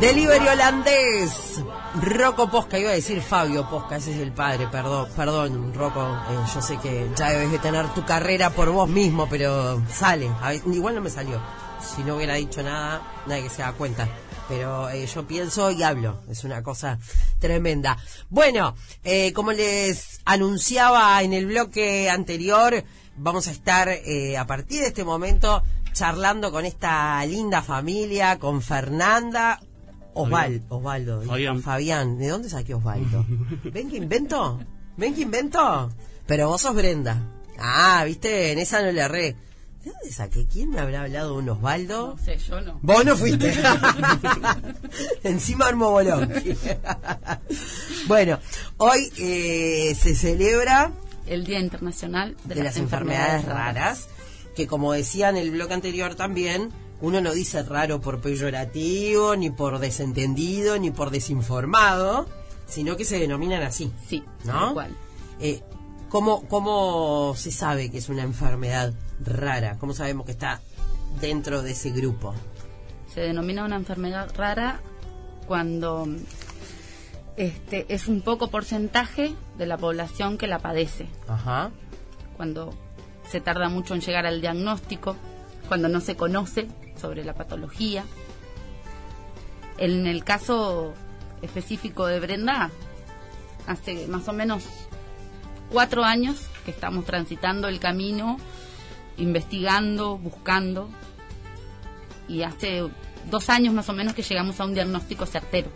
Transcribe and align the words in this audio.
Delivery 0.00 0.48
holandés. 0.48 1.62
Rocco 2.02 2.50
Posca, 2.50 2.78
iba 2.78 2.90
a 2.90 2.94
decir 2.94 3.22
Fabio 3.22 3.68
Posca, 3.70 3.96
ese 3.96 4.12
es 4.12 4.18
el 4.18 4.32
padre, 4.32 4.66
perdón, 4.66 5.08
perdón, 5.14 5.72
Rocco, 5.74 6.02
eh, 6.28 6.38
yo 6.52 6.60
sé 6.60 6.76
que 6.78 7.08
ya 7.14 7.30
debes 7.30 7.52
de 7.52 7.60
tener 7.60 7.86
tu 7.94 8.04
carrera 8.04 8.50
por 8.50 8.70
vos 8.70 8.88
mismo, 8.88 9.28
pero 9.28 9.80
sale, 9.88 10.28
igual 10.72 10.96
no 10.96 11.00
me 11.00 11.10
salió. 11.10 11.40
Si 11.80 12.02
no 12.02 12.16
hubiera 12.16 12.34
dicho 12.34 12.62
nada, 12.62 13.02
nadie 13.26 13.48
se 13.48 13.62
da 13.62 13.72
cuenta. 13.72 14.08
Pero 14.48 14.90
eh, 14.90 15.06
yo 15.06 15.26
pienso 15.26 15.70
y 15.70 15.82
hablo, 15.82 16.20
es 16.28 16.44
una 16.44 16.62
cosa 16.62 16.98
tremenda. 17.38 17.96
Bueno, 18.28 18.74
eh, 19.02 19.32
como 19.32 19.52
les 19.52 20.20
anunciaba 20.24 21.22
en 21.22 21.32
el 21.32 21.46
bloque 21.46 22.10
anterior, 22.10 22.84
vamos 23.16 23.48
a 23.48 23.52
estar 23.52 23.88
eh, 23.88 24.36
a 24.36 24.46
partir 24.46 24.80
de 24.80 24.88
este 24.88 25.04
momento 25.04 25.62
charlando 25.94 26.50
con 26.50 26.66
esta 26.66 27.24
linda 27.24 27.62
familia, 27.62 28.38
con 28.38 28.60
Fernanda, 28.60 29.60
Osvaldo, 30.12 30.76
Osvaldo, 30.76 31.22
Fabián. 31.22 31.62
Fabián. 31.62 32.18
¿De 32.18 32.28
dónde 32.28 32.48
saqué 32.50 32.74
Osvaldo? 32.74 33.24
¿Ven 33.64 33.88
que 33.88 33.96
invento? 33.96 34.60
¿Ven 34.96 35.14
que 35.14 35.22
invento? 35.22 35.90
Pero 36.26 36.48
vos 36.48 36.60
sos 36.60 36.74
Brenda. 36.74 37.20
Ah, 37.58 38.02
viste, 38.04 38.52
en 38.52 38.58
esa 38.58 38.82
no 38.82 38.90
le 38.90 39.00
erré. 39.00 39.36
¿De 39.84 39.90
dónde 39.90 40.12
saqué? 40.12 40.46
¿Quién 40.46 40.70
me 40.70 40.80
habrá 40.80 41.02
hablado 41.02 41.32
de 41.32 41.38
un 41.38 41.48
Osvaldo? 41.50 42.16
No 42.16 42.24
sé, 42.24 42.38
yo 42.38 42.60
no. 42.60 42.78
Vos 42.82 43.04
no 43.04 43.16
fuiste. 43.16 43.52
Encima 45.22 45.66
armo 45.66 45.90
bolón. 45.90 46.32
bueno, 48.06 48.40
hoy 48.78 49.12
eh, 49.18 49.94
se 50.00 50.14
celebra 50.16 50.90
El 51.26 51.44
Día 51.44 51.60
Internacional 51.60 52.36
de, 52.44 52.56
de 52.56 52.64
las 52.64 52.76
enfermedades 52.78 53.44
raras, 53.44 54.08
que 54.54 54.66
como 54.66 54.92
decía 54.92 55.28
en 55.28 55.36
el 55.36 55.50
bloque 55.50 55.74
anterior 55.74 56.14
también, 56.14 56.70
uno 57.00 57.20
no 57.20 57.32
dice 57.32 57.62
raro 57.62 58.00
por 58.00 58.20
peyorativo, 58.20 59.36
ni 59.36 59.50
por 59.50 59.78
desentendido, 59.78 60.78
ni 60.78 60.90
por 60.90 61.10
desinformado, 61.10 62.26
sino 62.66 62.96
que 62.96 63.04
se 63.04 63.18
denominan 63.18 63.62
así. 63.62 63.92
Sí, 64.06 64.22
¿No? 64.44 64.72
cual. 64.72 64.96
Eh, 65.40 65.62
¿cómo, 66.08 66.46
¿Cómo 66.48 67.34
se 67.36 67.50
sabe 67.50 67.90
que 67.90 67.98
es 67.98 68.08
una 68.08 68.22
enfermedad 68.22 68.94
rara? 69.20 69.76
¿Cómo 69.78 69.92
sabemos 69.92 70.26
que 70.26 70.32
está 70.32 70.60
dentro 71.20 71.62
de 71.62 71.72
ese 71.72 71.90
grupo? 71.90 72.34
Se 73.12 73.20
denomina 73.20 73.64
una 73.64 73.76
enfermedad 73.76 74.32
rara 74.36 74.80
cuando 75.46 76.06
este 77.36 77.86
es 77.92 78.08
un 78.08 78.22
poco 78.22 78.48
porcentaje 78.48 79.34
de 79.58 79.66
la 79.66 79.76
población 79.76 80.38
que 80.38 80.46
la 80.46 80.60
padece. 80.60 81.06
Ajá. 81.28 81.70
Cuando 82.36 82.74
se 83.28 83.40
tarda 83.40 83.68
mucho 83.68 83.94
en 83.94 84.00
llegar 84.00 84.26
al 84.26 84.40
diagnóstico, 84.40 85.16
cuando 85.68 85.88
no 85.88 86.00
se 86.00 86.16
conoce 86.16 86.68
sobre 87.00 87.24
la 87.24 87.34
patología. 87.34 88.04
En 89.78 90.06
el 90.06 90.24
caso 90.24 90.94
específico 91.42 92.06
de 92.06 92.20
Brenda, 92.20 92.70
hace 93.66 94.06
más 94.08 94.28
o 94.28 94.32
menos 94.32 94.64
cuatro 95.70 96.04
años 96.04 96.36
que 96.64 96.70
estamos 96.70 97.04
transitando 97.04 97.68
el 97.68 97.80
camino, 97.80 98.38
investigando, 99.16 100.16
buscando, 100.18 100.88
y 102.28 102.42
hace 102.42 102.88
dos 103.30 103.48
años 103.50 103.74
más 103.74 103.88
o 103.88 103.92
menos 103.92 104.14
que 104.14 104.22
llegamos 104.22 104.60
a 104.60 104.64
un 104.64 104.74
diagnóstico 104.74 105.26
certero. 105.26 105.70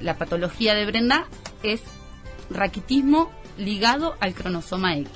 La 0.00 0.16
patología 0.16 0.74
de 0.74 0.86
Brenda 0.86 1.26
es 1.62 1.82
raquitismo 2.50 3.30
ligado 3.58 4.16
al 4.20 4.34
cronosoma 4.34 4.96
X. 4.96 5.10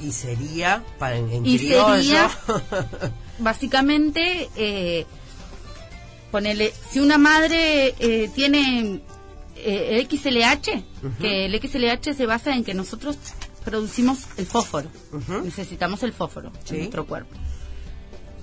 Y 0.00 0.12
sería, 0.12 0.82
para 0.98 1.16
en, 1.16 1.46
Y 1.46 1.58
criollo, 1.58 1.94
sería- 1.96 2.30
Básicamente, 3.38 4.48
eh, 4.56 5.06
ponele, 6.30 6.72
si 6.90 7.00
una 7.00 7.18
madre 7.18 7.94
eh, 7.98 8.30
tiene 8.34 9.00
eh, 9.56 10.06
XLH, 10.10 10.82
que 11.20 11.46
el 11.46 11.54
XLH 11.60 12.14
se 12.14 12.26
basa 12.26 12.54
en 12.54 12.64
que 12.64 12.74
nosotros 12.74 13.16
producimos 13.64 14.18
el 14.36 14.46
fósforo, 14.46 14.88
necesitamos 15.42 16.02
el 16.02 16.12
fósforo 16.12 16.52
Sí. 16.64 16.74
en 16.74 16.78
nuestro 16.80 17.06
cuerpo. 17.06 17.34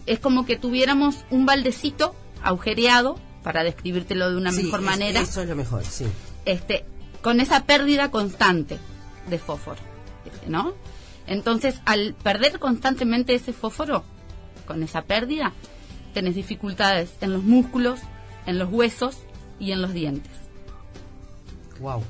Es 0.08 0.20
como 0.20 0.46
que 0.46 0.56
tuviéramos 0.58 1.16
un 1.30 1.46
baldecito 1.46 2.16
agujereado, 2.44 3.20
para 3.44 3.64
describírtelo 3.64 4.30
de 4.30 4.38
una 4.38 4.52
Sí, 4.52 4.64
mejor 4.64 4.80
es- 4.82 4.86
manera, 4.86 5.22
Eso 5.22 5.42
es 5.42 5.50
lo 5.50 5.56
mejor, 5.56 5.84
sí. 5.84 6.06
este, 6.46 6.86
con 7.24 7.40
esa 7.40 7.64
pérdida 7.66 8.12
constante 8.12 8.78
de 9.30 9.38
fósforo, 9.40 9.80
¿no? 10.48 10.74
Entonces, 11.32 11.80
al 11.86 12.14
perder 12.14 12.60
constantemente 12.60 13.34
ese 13.34 13.54
fósforo, 13.54 14.04
con 14.68 14.84
esa 14.84 15.04
pérdida, 15.04 15.54
tenés 16.14 16.36
dificultades 16.36 17.12
en 17.22 17.32
los 17.32 17.42
músculos, 17.42 18.02
en 18.46 18.60
los 18.60 18.70
huesos 18.70 19.16
y 19.58 19.72
en 19.72 19.82
los 19.82 19.94
dientes. 19.94 20.34
Wow. 21.80 22.04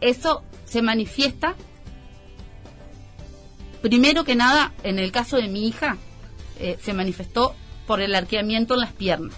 Eso 0.00 0.44
se 0.64 0.80
manifiesta, 0.80 1.56
primero 3.82 4.22
que 4.22 4.36
nada, 4.36 4.72
en 4.84 5.00
el 5.00 5.10
caso 5.10 5.38
de 5.38 5.48
mi 5.48 5.66
hija, 5.66 5.96
eh, 6.60 6.78
se 6.80 6.92
manifestó 6.92 7.56
por 7.84 8.00
el 8.00 8.14
arqueamiento 8.14 8.74
en 8.74 8.80
las 8.80 8.92
piernas. 8.92 9.34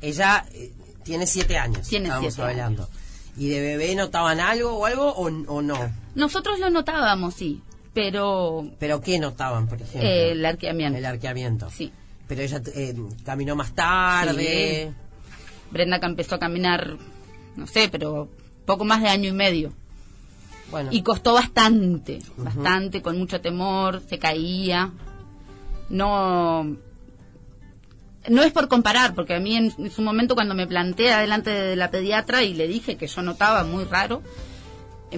Ella 0.00 0.44
eh, 0.50 0.72
tiene 1.04 1.28
siete 1.28 1.56
años. 1.56 1.86
Tiene 1.86 2.10
siete 2.18 2.42
hablando. 2.42 2.88
¿Y 3.36 3.50
de 3.50 3.60
bebé 3.60 3.94
notaban 3.94 4.40
algo 4.40 4.72
o 4.76 4.86
algo 4.86 5.12
o, 5.12 5.26
o 5.26 5.62
no? 5.62 5.92
Nosotros 6.16 6.58
lo 6.58 6.70
notábamos, 6.70 7.34
sí, 7.34 7.62
pero 7.94 8.66
¿Pero 8.78 9.00
qué 9.00 9.18
notaban, 9.18 9.66
por 9.68 9.80
ejemplo? 9.80 10.02
eh, 10.08 10.32
el 10.32 10.44
arqueamiento. 10.44 10.98
El 10.98 11.06
arqueamiento. 11.06 11.70
Sí. 11.70 11.92
Pero 12.28 12.42
ella 12.42 12.60
eh, 12.74 12.94
caminó 13.24 13.54
más 13.56 13.72
tarde. 13.74 14.92
Brenda 15.70 16.00
que 16.00 16.06
empezó 16.06 16.34
a 16.36 16.38
caminar, 16.38 16.96
no 17.56 17.66
sé, 17.66 17.88
pero 17.88 18.28
poco 18.66 18.84
más 18.84 19.02
de 19.02 19.08
año 19.08 19.28
y 19.28 19.32
medio. 19.32 19.72
Bueno, 20.70 20.88
Y 20.92 21.02
costó 21.02 21.34
bastante, 21.34 22.20
bastante, 22.36 23.02
con 23.02 23.18
mucho 23.18 23.40
temor, 23.40 24.02
se 24.08 24.18
caía. 24.18 24.90
No. 25.90 26.76
No 28.28 28.42
es 28.42 28.52
por 28.52 28.68
comparar, 28.68 29.14
porque 29.14 29.34
a 29.34 29.40
mí 29.40 29.54
en, 29.56 29.72
en 29.76 29.90
su 29.90 30.00
momento 30.00 30.34
cuando 30.34 30.54
me 30.54 30.66
planteé 30.66 31.12
adelante 31.12 31.50
de 31.50 31.76
la 31.76 31.90
pediatra 31.90 32.42
y 32.42 32.54
le 32.54 32.66
dije 32.66 32.96
que 32.96 33.06
yo 33.06 33.20
notaba 33.20 33.64
muy 33.64 33.84
raro, 33.84 34.22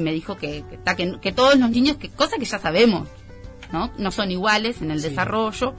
me 0.00 0.12
dijo 0.12 0.36
que, 0.36 0.64
que, 0.68 0.94
que, 0.96 1.20
que 1.20 1.32
todos 1.32 1.56
los 1.58 1.70
niños, 1.70 1.96
que 1.96 2.08
cosa 2.08 2.36
que 2.38 2.44
ya 2.44 2.58
sabemos, 2.58 3.08
¿no? 3.72 3.90
No 3.98 4.10
son 4.10 4.30
iguales 4.30 4.80
en 4.82 4.90
el 4.90 5.00
Sí. 5.02 5.08
desarrollo, 5.10 5.74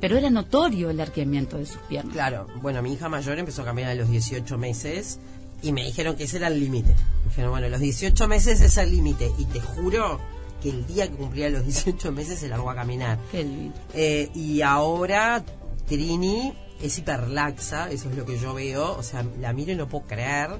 pero 0.00 0.16
era 0.16 0.30
notorio 0.30 0.90
el 0.90 1.00
arqueamiento 1.00 1.58
de 1.58 1.66
sus 1.66 1.78
piernas. 1.88 2.12
claro. 2.12 2.46
Bueno, 2.62 2.82
mi 2.82 2.92
hija 2.92 3.08
mayor 3.08 3.38
empezó 3.38 3.62
a 3.62 3.64
caminar 3.66 3.90
a 3.90 3.94
los 3.94 4.08
18 4.10 4.56
meses 4.58 5.18
y 5.62 5.72
me 5.72 5.84
dijeron 5.84 6.14
que 6.16 6.24
ese 6.24 6.36
era 6.36 6.46
el 6.48 6.60
límite. 6.60 6.94
Me 7.24 7.28
dijeron, 7.30 7.50
bueno, 7.50 7.68
los 7.68 7.80
18 7.80 8.28
meses 8.28 8.60
es 8.60 8.76
el 8.76 8.90
límite. 8.92 9.30
Y 9.38 9.44
te 9.46 9.60
juro 9.60 10.20
que 10.62 10.70
el 10.70 10.86
día 10.86 11.08
que 11.08 11.14
cumplía 11.16 11.50
los 11.50 11.64
18 11.64 12.12
meses 12.12 12.38
se 12.40 12.48
largó 12.48 12.70
a 12.70 12.74
caminar. 12.76 13.18
Qué 13.32 13.42
lindo. 13.42 13.74
Eh, 13.94 14.30
y 14.34 14.62
ahora 14.62 15.42
Trini 15.88 16.52
es 16.80 16.96
hiperlaxa, 16.98 17.90
eso 17.90 18.08
es 18.10 18.16
lo 18.16 18.24
que 18.24 18.38
yo 18.38 18.54
veo. 18.54 18.96
O 18.96 19.02
sea, 19.02 19.24
la 19.40 19.52
miro 19.52 19.72
y 19.72 19.76
no 19.76 19.88
puedo 19.88 20.04
creer. 20.06 20.50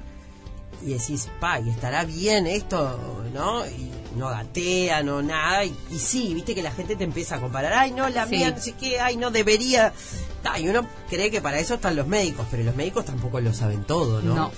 Y 0.83 0.93
decís, 0.93 1.27
pa, 1.39 1.59
y 1.59 1.69
estará 1.69 2.05
bien 2.05 2.47
esto, 2.47 2.97
¿no? 3.33 3.65
Y 3.65 3.89
no 4.17 4.29
gatea, 4.29 5.03
no 5.03 5.21
nada. 5.21 5.65
Y, 5.65 5.75
y 5.91 5.99
sí, 5.99 6.33
viste 6.33 6.55
que 6.55 6.61
la 6.63 6.71
gente 6.71 6.95
te 6.95 7.03
empieza 7.03 7.35
a 7.35 7.39
comparar. 7.41 7.73
Ay, 7.73 7.91
no, 7.91 8.07
la 8.09 8.25
Sí. 8.25 8.31
mía, 8.31 8.51
no 8.51 8.61
sé 8.61 8.73
qué, 8.73 8.99
ay, 8.99 9.17
no 9.17 9.29
debería. 9.31 9.93
Ta, 10.41 10.57
y 10.59 10.69
uno 10.69 10.87
cree 11.09 11.29
que 11.31 11.41
para 11.41 11.59
eso 11.59 11.75
están 11.75 11.95
los 11.95 12.07
médicos, 12.07 12.45
pero 12.49 12.63
los 12.63 12.75
médicos 12.75 13.05
tampoco 13.05 13.39
lo 13.41 13.53
saben 13.53 13.83
todo, 13.83 14.21
¿no? 14.21 14.35
No. 14.35 14.51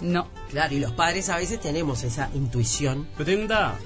No. 0.00 0.28
Claro, 0.50 0.74
y 0.74 0.80
los 0.80 0.92
padres 0.92 1.28
a 1.28 1.36
veces 1.36 1.60
tenemos 1.60 2.04
esa 2.04 2.30
intuición. 2.34 3.06
Brenda, 3.18 3.76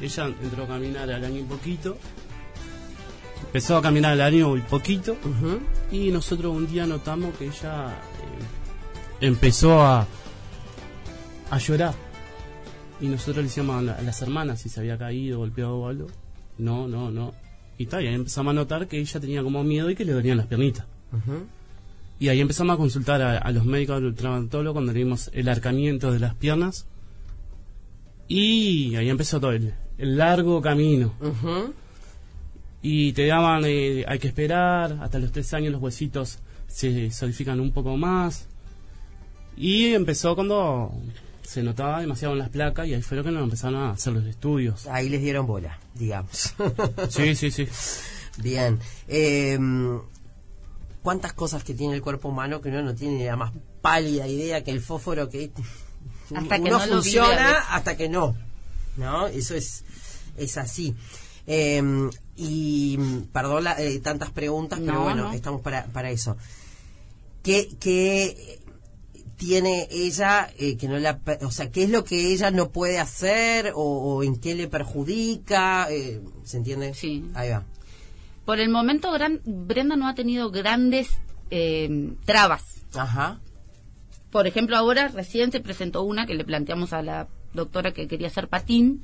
ella 0.00 0.26
entró 0.26 0.64
a 0.64 0.68
caminar 0.68 1.10
al 1.10 1.24
año 1.24 1.40
y 1.40 1.44
poquito. 1.44 1.96
Empezó 3.46 3.76
a 3.78 3.82
caminar 3.82 4.12
al 4.12 4.20
año 4.20 4.56
y 4.56 4.60
poquito. 4.60 5.16
Y 5.90 6.10
nosotros 6.10 6.54
un 6.54 6.66
día 6.66 6.86
notamos 6.86 7.34
que 7.36 7.46
ella 7.46 7.88
eh, 9.20 9.26
empezó 9.26 9.80
a, 9.82 10.06
a 11.50 11.58
llorar. 11.58 11.94
Y 13.00 13.08
nosotros 13.08 13.36
le 13.36 13.42
decíamos 13.44 13.76
a, 13.76 13.82
la- 13.82 13.94
a 13.94 14.02
las 14.02 14.20
hermanas 14.22 14.60
si 14.60 14.68
se 14.68 14.80
había 14.80 14.96
caído, 14.98 15.38
golpeado 15.38 15.76
o 15.76 15.88
algo. 15.88 16.06
No, 16.58 16.88
no, 16.88 17.10
no. 17.10 17.34
Y 17.78 17.86
tal, 17.86 18.04
y 18.04 18.06
ahí 18.08 18.14
empezamos 18.14 18.52
a 18.52 18.54
notar 18.54 18.88
que 18.88 18.98
ella 18.98 19.20
tenía 19.20 19.42
como 19.42 19.62
miedo 19.62 19.90
y 19.90 19.94
que 19.94 20.04
le 20.04 20.12
dolían 20.12 20.38
las 20.38 20.46
piernitas. 20.46 20.86
Ujú. 21.12 21.44
Y 22.18 22.28
ahí 22.28 22.40
empezamos 22.40 22.72
a 22.74 22.78
consultar 22.78 23.20
a, 23.20 23.36
a 23.36 23.52
los 23.52 23.66
médicos 23.66 24.00
del 24.02 24.14
traumatólogo 24.14 24.72
cuando 24.74 24.92
le 24.92 24.98
vimos 25.00 25.30
el 25.34 25.48
arcamiento 25.50 26.10
de 26.10 26.18
las 26.20 26.34
piernas. 26.34 26.86
Y 28.28 28.96
ahí 28.96 29.08
empezó 29.10 29.38
todo 29.40 29.52
el, 29.52 29.74
el 29.98 30.16
largo 30.16 30.60
camino. 30.62 31.12
Y 32.82 33.12
te 33.12 33.26
daban, 33.26 33.64
eh, 33.66 34.04
hay 34.08 34.18
que 34.18 34.28
esperar, 34.28 34.98
hasta 35.02 35.18
los 35.18 35.32
tres 35.32 35.52
años 35.54 35.72
los 35.72 35.82
huesitos 35.82 36.38
se 36.66 37.10
solidifican 37.10 37.60
un 37.60 37.72
poco 37.72 37.96
más. 37.96 38.48
Y 39.56 39.92
empezó 39.92 40.34
cuando 40.34 40.92
se 41.46 41.62
notaba 41.62 42.00
demasiado 42.00 42.34
en 42.34 42.40
las 42.40 42.48
placas 42.50 42.86
y 42.88 42.94
ahí 42.94 43.02
fue 43.02 43.16
lo 43.16 43.24
que 43.24 43.30
nos 43.30 43.42
empezaron 43.44 43.76
a 43.80 43.90
hacer 43.90 44.12
los 44.12 44.24
estudios. 44.26 44.86
Ahí 44.88 45.08
les 45.08 45.20
dieron 45.22 45.46
bola, 45.46 45.78
digamos. 45.94 46.54
Sí, 47.08 47.34
sí, 47.36 47.50
sí. 47.50 47.68
Bien. 48.38 48.78
Eh, 49.08 49.58
cuántas 51.02 51.32
cosas 51.32 51.62
que 51.64 51.74
tiene 51.74 51.94
el 51.94 52.02
cuerpo 52.02 52.28
humano 52.28 52.60
que 52.60 52.68
uno 52.68 52.82
no 52.82 52.94
tiene 52.94 53.18
ni 53.18 53.24
la 53.24 53.36
más 53.36 53.52
pálida 53.80 54.26
idea 54.26 54.64
que 54.64 54.72
el 54.72 54.80
fósforo 54.80 55.28
que 55.30 55.50
Hasta 56.34 56.58
que 56.58 56.70
no 56.70 56.80
funciona 56.80 57.60
hasta 57.70 57.96
que 57.96 58.08
no. 58.08 58.36
¿No? 58.96 59.26
Eso 59.28 59.54
es, 59.54 59.84
es 60.36 60.56
así. 60.56 60.94
Eh, 61.46 61.80
y 62.34 62.98
perdón 63.32 63.64
la- 63.64 63.80
eh, 63.80 64.00
tantas 64.00 64.30
preguntas, 64.30 64.80
pero 64.80 64.94
No, 64.94 65.02
bueno, 65.04 65.24
no. 65.28 65.32
estamos 65.32 65.60
para, 65.60 65.84
para 65.86 66.10
eso. 66.10 66.36
¿Qué, 67.44 67.68
qué 67.78 68.58
tiene 69.36 69.86
ella 69.90 70.50
eh, 70.58 70.76
que 70.76 70.88
no 70.88 70.98
la... 70.98 71.20
O 71.42 71.50
sea, 71.50 71.70
¿qué 71.70 71.84
es 71.84 71.90
lo 71.90 72.04
que 72.04 72.32
ella 72.32 72.50
no 72.50 72.70
puede 72.70 72.98
hacer 72.98 73.72
o, 73.74 73.80
o 73.82 74.22
en 74.22 74.36
qué 74.40 74.54
le 74.54 74.68
perjudica? 74.68 75.88
Eh, 75.90 76.20
¿Se 76.44 76.56
entiende? 76.56 76.94
Sí. 76.94 77.30
Ahí 77.34 77.50
va. 77.50 77.64
Por 78.44 78.60
el 78.60 78.68
momento, 78.70 79.10
gran- 79.12 79.40
Brenda 79.44 79.96
no 79.96 80.08
ha 80.08 80.14
tenido 80.14 80.50
grandes 80.50 81.08
eh, 81.50 82.14
trabas. 82.24 82.62
Ajá. 82.94 83.40
Por 84.30 84.46
ejemplo, 84.46 84.76
ahora 84.76 85.08
recién 85.08 85.52
se 85.52 85.60
presentó 85.60 86.02
una 86.02 86.26
que 86.26 86.34
le 86.34 86.44
planteamos 86.44 86.92
a 86.92 87.02
la 87.02 87.28
doctora 87.54 87.92
que 87.92 88.06
quería 88.08 88.28
hacer 88.28 88.48
patín 88.48 89.02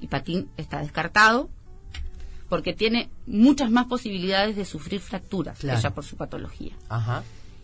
y 0.00 0.06
patín 0.08 0.48
está 0.56 0.80
descartado 0.80 1.48
porque 2.48 2.72
tiene 2.74 3.08
muchas 3.26 3.70
más 3.70 3.86
posibilidades 3.86 4.54
de 4.56 4.64
sufrir 4.64 5.00
fracturas 5.00 5.58
Claro. 5.58 5.78
ella 5.78 5.90
por 5.94 6.04
su 6.04 6.16
patología. 6.16 6.72
Ajá. 6.88 7.22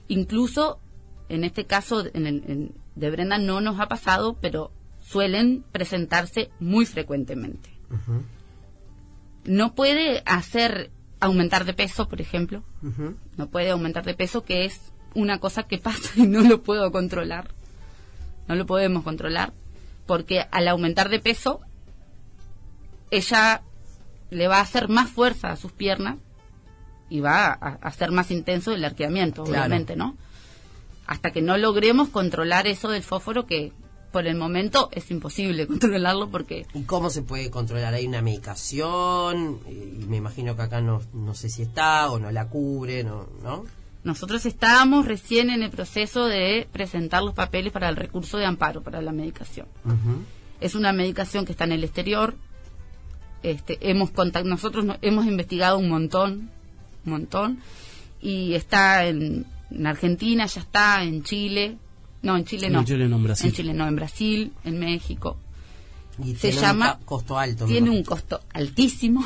Incluso 0.09 0.81
en 1.31 1.45
este 1.45 1.65
caso 1.65 2.05
en 2.13 2.27
el- 2.27 2.45
en- 2.47 2.75
de 2.97 3.11
Brenda 3.11 3.39
no 3.39 3.61
nos 3.61 3.81
ha 3.81 3.89
pasado, 3.89 4.37
pero 4.41 4.71
suelen 5.01 5.65
presentarse 5.73 6.51
muy 6.61 6.85
frecuentemente. 6.87 7.71
No 9.45 9.75
puede 9.75 10.23
hacer 10.27 10.91
aumentar 11.21 11.65
de 11.65 11.73
peso, 11.75 12.09
por 12.09 12.21
ejemplo, 12.21 12.63
no 13.37 13.49
puede 13.49 13.71
aumentar 13.71 14.05
de 14.05 14.15
peso, 14.15 14.45
que 14.45 14.65
es 14.65 14.93
una 15.15 15.39
cosa 15.39 15.63
que 15.65 15.79
pasa 15.89 16.11
y 16.17 16.27
no 16.27 16.43
lo 16.43 16.63
puedo 16.63 16.91
controlar. 16.93 17.51
No 18.49 18.55
lo 18.57 18.67
podemos 18.67 19.03
controlar, 19.05 19.53
porque 20.07 20.45
al 20.51 20.67
aumentar 20.69 21.09
de 21.09 21.21
peso, 21.21 21.61
ella 23.11 23.63
le 24.31 24.49
va 24.49 24.59
a 24.59 24.63
hacer 24.63 24.89
más 24.89 25.11
fuerza 25.11 25.51
a 25.53 25.57
sus 25.57 25.73
piernas 25.73 26.19
y 27.09 27.21
va 27.21 27.47
a, 27.47 27.53
a 27.53 27.69
hacer 27.83 28.11
más 28.13 28.31
intenso 28.31 28.73
el 28.73 28.85
arqueamiento, 28.85 29.45
Claro. 29.45 29.61
obviamente, 29.67 29.97
¿no? 29.97 30.17
Hasta 31.11 31.33
que 31.33 31.43
no 31.43 31.59
logremos 31.59 32.09
controlar 32.09 32.67
eso 32.69 32.89
del 32.89 33.03
fósforo, 33.03 33.45
que 33.45 33.73
por 34.13 34.27
el 34.29 34.37
momento 34.37 34.89
es 34.93 35.11
imposible 35.11 35.67
controlarlo 35.73 36.31
porque 36.31 36.67
¿Y 36.73 36.83
cómo 36.83 37.11
se 37.11 37.23
puede 37.23 37.51
controlar? 37.51 37.95
¿Hay 37.95 38.07
una 38.07 38.23
medicación? 38.23 39.59
Y 39.69 40.07
me 40.07 40.17
imagino 40.19 40.55
que 40.57 40.63
acá 40.63 40.81
no, 40.81 41.03
no 41.13 41.35
sé 41.35 41.49
si 41.49 41.63
está 41.63 42.11
o 42.11 42.19
no 42.21 42.31
la 42.31 42.47
cubre, 42.49 43.03
¿no? 43.05 43.29
¿no? 43.43 43.65
Nosotros 44.05 44.47
estábamos 44.47 45.05
recién 45.07 45.51
en 45.51 45.63
el 45.63 45.71
proceso 45.71 46.27
de 46.27 46.67
presentar 46.73 47.23
los 47.23 47.35
papeles 47.35 47.73
para 47.73 47.89
el 47.89 47.97
recurso 47.97 48.39
de 48.39 48.47
amparo 48.47 48.83
para 48.83 49.03
la 49.03 49.13
medicación. 49.13 49.67
Es 50.61 50.75
una 50.75 50.93
medicación 50.93 51.45
que 51.45 51.53
está 51.53 51.65
en 51.65 51.73
el 51.73 51.85
exterior. 51.85 52.35
Este, 53.43 53.79
hemos 53.91 54.13
contact- 54.13 54.45
nosotros 54.45 54.85
no- 54.85 54.97
hemos 55.03 55.27
investigado 55.27 55.77
un 55.79 55.89
montón, 55.89 56.51
un 57.05 57.13
montón, 57.13 57.59
y 58.21 58.55
está 58.55 59.07
en, 59.07 59.47
en 59.71 59.87
Argentina, 59.87 60.47
ya 60.47 60.61
está 60.61 61.03
en 61.05 61.23
Chile, 61.23 61.77
no 62.23 62.37
en 62.37 62.45
Chile 62.45 62.67
En 62.69 62.73
no, 62.75 62.85
Chile 62.85 63.09
no, 63.09 63.17
en 63.17 63.25
Brasil. 63.25 63.47
en 63.49 63.53
Chile 63.55 63.75
no, 63.75 63.87
en 63.89 63.97
Brasil, 63.97 64.53
en 64.65 64.79
México. 64.79 65.37
Y 66.23 66.35
Se 66.35 66.49
tiene 66.51 66.61
llama- 66.61 66.97
un 67.01 67.05
costo 67.07 67.39
alto. 67.39 67.65
Tiene 67.67 67.91
un 67.91 68.03
costo 68.05 68.41
altísimo, 68.53 69.25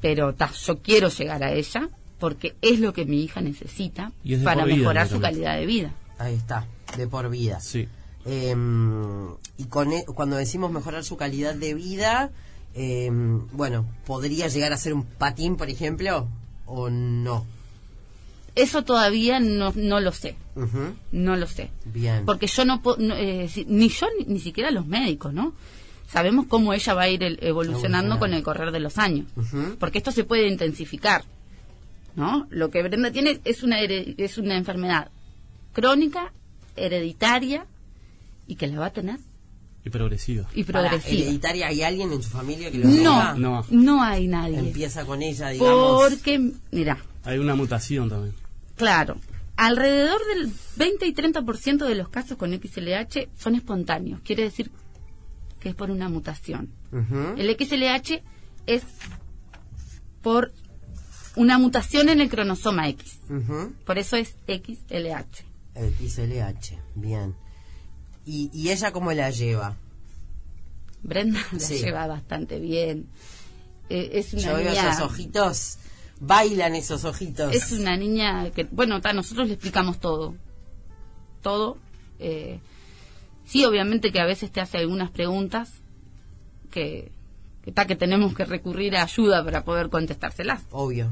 pero 0.00 0.34
ta, 0.34 0.50
yo 0.66 0.78
quiero 0.78 1.08
llegar 1.08 1.42
a 1.44 1.52
ella 1.52 1.88
porque 2.18 2.56
es 2.62 2.80
lo 2.80 2.92
que 2.92 3.04
mi 3.04 3.22
hija 3.22 3.40
necesita 3.40 4.12
para 4.44 4.64
vida, 4.64 4.76
mejorar 4.76 5.08
su 5.08 5.20
calidad 5.20 5.56
de 5.56 5.66
vida. 5.66 5.92
Ahí 6.18 6.34
está, 6.34 6.66
de 6.96 7.06
por 7.06 7.28
vida. 7.30 7.60
Sí. 7.60 7.88
Eh, 8.26 8.54
y 9.56 9.64
con 9.64 9.92
e- 9.92 10.04
cuando 10.06 10.36
decimos 10.36 10.70
mejorar 10.70 11.04
su 11.04 11.16
calidad 11.16 11.54
de 11.54 11.72
vida, 11.74 12.30
eh, 12.74 13.08
bueno, 13.52 13.86
¿podría 14.06 14.48
llegar 14.48 14.72
a 14.72 14.76
ser 14.76 14.92
un 14.92 15.04
patín, 15.04 15.56
por 15.56 15.70
ejemplo? 15.70 16.28
¿O 16.66 16.90
no? 16.90 17.46
Eso 18.54 18.82
todavía 18.84 19.38
no, 19.40 19.72
no 19.76 20.00
lo 20.00 20.12
sé, 20.12 20.36
Ujú, 20.56 20.94
no 21.12 21.36
lo 21.36 21.46
sé. 21.46 21.70
Bien. 21.84 22.24
Porque 22.26 22.46
yo 22.46 22.64
no 22.64 22.82
puedo, 22.82 22.98
no, 22.98 23.14
eh, 23.14 23.48
si- 23.48 23.64
ni 23.66 23.88
yo 23.88 24.06
ni, 24.18 24.24
ni 24.26 24.40
siquiera 24.40 24.70
los 24.70 24.86
médicos, 24.86 25.32
¿no? 25.32 25.54
Sabemos 26.08 26.46
cómo 26.48 26.72
ella 26.74 26.94
va 26.94 27.02
a 27.02 27.08
ir 27.08 27.22
el- 27.22 27.38
evolucionando 27.42 28.18
con 28.18 28.34
el 28.34 28.42
correr 28.42 28.72
de 28.72 28.80
los 28.80 28.98
años. 28.98 29.26
Porque 29.78 29.98
esto 29.98 30.10
se 30.10 30.24
puede 30.24 30.48
intensificar, 30.48 31.24
¿no? 32.16 32.46
Lo 32.50 32.70
que 32.70 32.82
Brenda 32.82 33.12
tiene 33.12 33.40
es 33.44 33.62
una, 33.62 33.80
es 33.80 34.36
una 34.38 34.56
enfermedad 34.56 35.08
crónica, 35.72 36.32
hereditaria 36.76 37.66
y 38.48 38.56
que 38.56 38.66
la 38.66 38.80
va 38.80 38.86
a 38.86 38.92
tener 38.92 39.18
Y 39.84 39.90
progresiva. 39.90 40.46
y 40.54 40.64
Para, 40.64 40.88
progresiva. 40.90 41.22
¿Hereditaria 41.22 41.68
hay 41.68 41.82
alguien 41.82 42.12
en 42.12 42.22
su 42.22 42.28
familia 42.30 42.70
que 42.70 42.78
lo 42.78 42.88
No? 42.88 43.34
No. 43.36 43.64
no 43.70 44.02
hay 44.02 44.26
nadie. 44.28 44.58
Empieza 44.58 45.04
con 45.06 45.22
ella, 45.22 45.48
digamos. 45.48 46.10
Porque, 46.10 46.52
mira, 46.70 46.98
Hay 47.24 47.38
una 47.38 47.54
mutación 47.54 48.08
también. 48.10 48.34
claro, 48.76 49.16
alrededor 49.56 50.20
del 50.34 50.52
20 50.76 51.06
y 51.06 51.14
30% 51.14 51.86
de 51.86 51.94
los 51.94 52.08
casos 52.08 52.36
con 52.38 52.52
XLH 52.52 53.28
son 53.38 53.54
espontáneos. 53.54 54.20
Quiere 54.24 54.42
decir 54.44 54.70
que 55.60 55.70
es 55.70 55.74
por 55.74 55.90
una 55.90 56.08
mutación. 56.08 56.70
El 57.36 57.48
XLH 57.58 58.22
es 58.66 58.82
por 60.22 60.52
una 61.36 61.58
mutación 61.58 62.08
en 62.08 62.20
el 62.20 62.28
cromosoma 62.28 62.88
X. 62.88 63.18
Por 63.84 63.98
eso 63.98 64.16
es 64.16 64.34
XLH. 64.46 65.44
XLH, 65.74 66.78
bien. 66.94 67.34
¿Y, 68.26 68.50
¿Y 68.52 68.70
ella 68.70 68.92
cómo 68.92 69.12
la 69.12 69.30
lleva? 69.30 69.76
Brenda 71.02 71.40
la 71.52 71.58
Sí. 71.58 71.78
lleva 71.78 72.06
bastante 72.06 72.58
bien. 72.60 73.06
Eh, 73.88 74.10
es 74.14 74.32
una 74.34 74.42
Yo 74.42 74.54
veo 74.56 74.70
niña. 74.70 74.90
esos 74.92 75.02
ojitos, 75.02 75.78
bailan 76.20 76.74
esos 76.74 77.04
ojitos. 77.04 77.54
Es 77.54 77.72
una 77.72 77.96
niña 77.96 78.50
que, 78.50 78.64
bueno, 78.64 79.00
ta, 79.00 79.12
nosotros 79.12 79.48
le 79.48 79.54
explicamos 79.54 79.98
todo. 79.98 80.34
Todo. 81.42 81.78
eh, 82.18 82.60
sí, 83.46 83.64
obviamente 83.64 84.12
que 84.12 84.20
a 84.20 84.26
veces 84.26 84.52
te 84.52 84.60
hace 84.60 84.76
algunas 84.78 85.10
preguntas 85.10 85.72
que, 86.70 87.10
que, 87.64 87.72
ta, 87.72 87.86
que 87.86 87.96
tenemos 87.96 88.34
que 88.34 88.44
recurrir 88.44 88.94
a 88.94 89.02
ayuda 89.04 89.42
para 89.42 89.64
poder 89.64 89.88
contestárselas. 89.88 90.62
Obvio. 90.70 91.08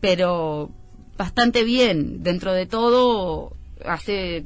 Pero 0.00 0.70
bastante 1.16 1.62
bien. 1.64 2.22
Dentro 2.24 2.52
de 2.52 2.66
todo, 2.66 3.56
hace, 3.86 4.44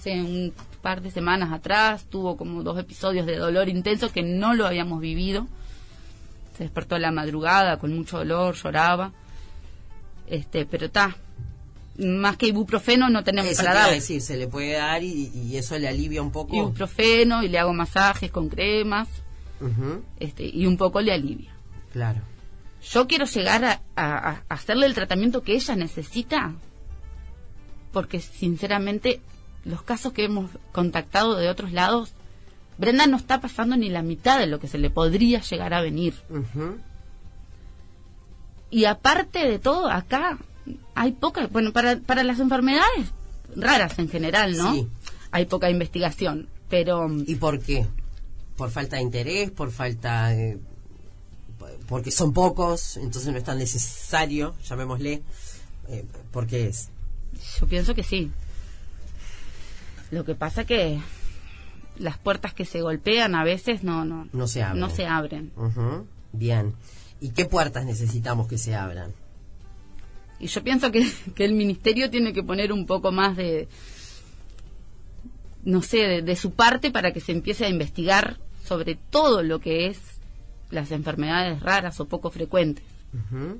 sé, 0.00 0.12
un 0.22 0.52
par 0.84 1.00
de 1.00 1.10
semanas 1.10 1.50
atrás 1.52 2.04
tuvo 2.08 2.36
como 2.36 2.62
dos 2.62 2.78
episodios 2.78 3.26
de 3.26 3.36
dolor 3.36 3.68
intenso 3.68 4.12
que 4.12 4.22
no 4.22 4.54
lo 4.54 4.66
habíamos 4.66 5.00
vivido. 5.00 5.48
Se 6.56 6.62
despertó 6.64 6.94
a 6.94 6.98
la 7.00 7.10
madrugada 7.10 7.78
con 7.78 7.92
mucho 7.96 8.18
dolor, 8.18 8.54
lloraba. 8.54 9.10
Este, 10.28 10.66
pero 10.66 10.86
está. 10.86 11.16
Más 11.98 12.36
que 12.36 12.46
ibuprofeno 12.48 13.08
no 13.08 13.22
tenemos 13.24 13.50
Eso 13.52 13.62
para 13.62 13.74
dar. 13.80 13.90
decir, 13.92 14.20
se 14.20 14.36
le 14.36 14.46
puede 14.48 14.72
dar 14.74 15.02
y, 15.02 15.30
y 15.34 15.56
eso 15.56 15.78
le 15.78 15.88
alivia 15.88 16.22
un 16.22 16.30
poco. 16.32 16.54
Ibuprofeno 16.56 17.42
y 17.42 17.48
le 17.48 17.58
hago 17.58 17.72
masajes 17.72 18.30
con 18.30 18.48
cremas. 18.48 19.08
Este, 20.20 20.44
y 20.44 20.66
un 20.66 20.76
poco 20.76 21.00
le 21.00 21.12
alivia. 21.12 21.52
Claro. 21.92 22.20
Yo 22.92 23.06
quiero 23.06 23.24
llegar 23.24 23.64
a, 23.64 23.80
a- 23.96 24.28
a 24.30 24.42
hacerle 24.48 24.86
el 24.86 24.94
tratamiento 24.94 25.42
que 25.42 25.54
ella 25.54 25.74
necesita, 25.76 26.52
porque 27.92 28.20
sinceramente 28.20 29.20
los 29.64 29.82
casos 29.82 30.12
que 30.12 30.24
hemos 30.24 30.50
contactado 30.72 31.36
de 31.36 31.48
otros 31.48 31.72
lados, 31.72 32.12
Brenda 32.78 33.06
no 33.06 33.16
está 33.16 33.40
pasando 33.40 33.76
ni 33.76 33.88
la 33.88 34.02
mitad 34.02 34.38
de 34.38 34.46
lo 34.46 34.58
que 34.58 34.68
se 34.68 34.78
le 34.78 34.90
podría 34.90 35.40
llegar 35.40 35.74
a 35.74 35.80
venir. 35.80 36.14
Y 38.70 38.84
aparte 38.86 39.48
de 39.48 39.58
todo, 39.58 39.88
acá 39.88 40.38
hay 40.94 41.12
poca, 41.12 41.46
bueno, 41.46 41.72
para, 41.72 41.98
para 41.98 42.24
las 42.24 42.40
enfermedades 42.40 43.12
raras 43.54 43.98
en 43.98 44.08
general, 44.08 44.56
¿no? 44.56 44.74
Sí. 44.74 44.88
Hay 45.30 45.46
poca 45.46 45.70
investigación, 45.70 46.48
pero 46.68 47.08
¿Y 47.26 47.36
por 47.36 47.60
qué? 47.60 47.86
¿Por 48.56 48.70
falta 48.70 48.96
de 48.96 49.02
interés? 49.02 49.50
¿Por 49.50 49.70
falta 49.70 50.28
de... 50.28 50.58
porque 51.88 52.10
son 52.10 52.32
pocos, 52.32 52.96
entonces 52.96 53.30
no 53.32 53.38
es 53.38 53.44
tan 53.44 53.58
necesario, 53.58 54.54
llamémosle? 54.64 55.22
Eh, 55.88 56.04
¿Por 56.32 56.46
qué 56.46 56.68
es? 56.68 56.88
Yo 57.60 57.66
pienso 57.66 57.94
que 57.94 58.02
sí. 58.02 58.30
Lo 60.14 60.24
que 60.24 60.34
pasa 60.34 60.64
que 60.64 61.00
las 61.98 62.18
puertas 62.18 62.54
que 62.54 62.64
se 62.64 62.80
golpean 62.80 63.34
a 63.34 63.44
veces 63.44 63.82
no 63.82 64.04
no 64.04 64.28
No 64.32 64.46
se 64.46 64.62
abren. 64.62 64.80
no 64.80 64.90
se 64.90 65.06
abren. 65.06 65.52
Bien. 66.32 66.72
¿Y 67.20 67.30
qué 67.30 67.44
puertas 67.46 67.84
necesitamos 67.84 68.46
que 68.48 68.58
se 68.58 68.74
abran? 68.74 69.12
Y 70.40 70.46
yo 70.46 70.62
pienso 70.62 70.90
que, 70.92 71.04
que 71.34 71.44
el 71.44 71.54
ministerio 71.54 72.10
tiene 72.10 72.32
que 72.32 72.42
poner 72.42 72.72
un 72.72 72.86
poco 72.86 73.12
más 73.12 73.36
de 73.36 73.68
no 75.64 75.80
sé, 75.82 75.96
de, 75.98 76.22
de 76.22 76.36
su 76.36 76.52
parte 76.52 76.90
para 76.90 77.12
que 77.12 77.20
se 77.20 77.32
empiece 77.32 77.64
a 77.64 77.68
investigar 77.70 78.38
sobre 78.64 78.94
todo 78.96 79.42
lo 79.42 79.60
que 79.60 79.86
es 79.86 79.98
las 80.70 80.90
enfermedades 80.90 81.60
raras 81.60 81.98
o 82.00 82.06
poco 82.06 82.30
frecuentes. 82.30 82.84
Ujú. 83.14 83.58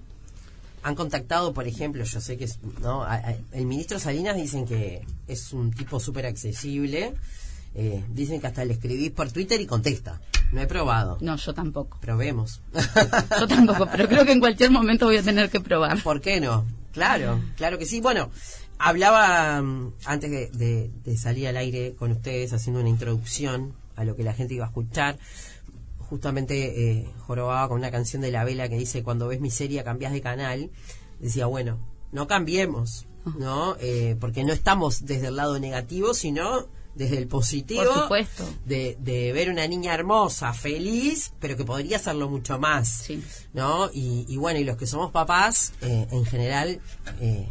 Han 0.84 0.94
contactado, 0.94 1.52
por 1.52 1.66
ejemplo, 1.66 2.04
yo 2.04 2.20
sé 2.20 2.36
que 2.36 2.44
es, 2.44 2.58
¿no? 2.80 3.02
A- 3.02 3.14
a- 3.14 3.34
el 3.52 3.66
ministro 3.66 3.98
Salinas 3.98 4.36
dicen 4.36 4.66
que 4.66 5.02
es 5.26 5.52
un 5.52 5.72
tipo 5.72 5.98
súper 5.98 6.26
accesible. 6.26 7.14
Eh, 7.74 8.04
dicen 8.12 8.40
que 8.40 8.46
hasta 8.46 8.64
le 8.64 8.74
escribís 8.74 9.10
por 9.10 9.32
Twitter 9.32 9.60
y 9.60 9.66
contesta. 9.66 10.20
No 10.52 10.60
he 10.60 10.66
probado. 10.68 11.18
No, 11.20 11.34
yo 11.36 11.52
tampoco. 11.54 11.98
Probemos. 12.00 12.60
Yo 13.40 13.48
tampoco, 13.48 13.88
pero 13.90 14.06
creo 14.08 14.24
que 14.24 14.30
en 14.30 14.38
cualquier 14.38 14.70
momento 14.70 15.06
voy 15.06 15.16
a 15.16 15.22
tener 15.24 15.50
que 15.50 15.58
probar. 15.58 16.00
¿Por 16.02 16.20
qué 16.20 16.40
no? 16.40 16.64
Claro, 16.92 17.42
claro 17.56 17.76
que 17.78 17.86
sí. 17.86 18.00
Bueno, 18.00 18.30
hablaba 18.78 19.60
mm, 19.62 19.92
antes 20.04 20.30
de, 20.30 20.50
de- 20.52 20.90
de 21.04 21.16
salir 21.16 21.48
al 21.48 21.56
aire 21.56 21.94
con 21.98 22.12
ustedes 22.12 22.52
haciendo 22.52 22.78
una 22.80 22.88
introducción 22.90 23.72
a 23.96 24.04
lo 24.04 24.14
que 24.14 24.22
la 24.22 24.34
gente 24.34 24.54
iba 24.54 24.66
a 24.66 24.68
escuchar. 24.68 25.18
Justamente 26.14 27.00
eh, 27.00 27.10
jorobaba 27.26 27.66
con 27.66 27.78
una 27.78 27.90
canción 27.90 28.22
de 28.22 28.30
La 28.30 28.44
Vela 28.44 28.68
que 28.68 28.78
dice, 28.78 29.02
cuando 29.02 29.26
ves 29.26 29.40
miseria 29.40 29.82
cambias 29.82 30.12
de 30.12 30.20
canal. 30.20 30.70
Decía, 31.18 31.46
bueno, 31.46 31.80
no 32.12 32.28
cambiemos, 32.28 33.06
¿no? 33.36 33.74
Eh, 33.80 34.16
porque 34.20 34.44
no 34.44 34.52
estamos 34.52 35.06
desde 35.06 35.26
el 35.26 35.34
lado 35.34 35.58
negativo, 35.58 36.14
sino 36.14 36.68
desde 36.94 37.18
el 37.18 37.26
positivo. 37.26 37.82
Por 37.82 38.02
supuesto. 38.02 38.48
De, 38.64 38.96
de 39.00 39.32
ver 39.32 39.50
una 39.50 39.66
niña 39.66 39.92
hermosa, 39.92 40.52
feliz, 40.52 41.32
pero 41.40 41.56
que 41.56 41.64
podría 41.64 41.96
hacerlo 41.96 42.28
mucho 42.28 42.60
más. 42.60 42.88
Sí. 42.88 43.20
¿no? 43.52 43.90
Y, 43.92 44.24
y 44.28 44.36
bueno, 44.36 44.60
y 44.60 44.64
los 44.64 44.76
que 44.76 44.86
somos 44.86 45.10
papás, 45.10 45.72
eh, 45.82 46.06
en 46.12 46.24
general, 46.24 46.80
eh, 47.20 47.48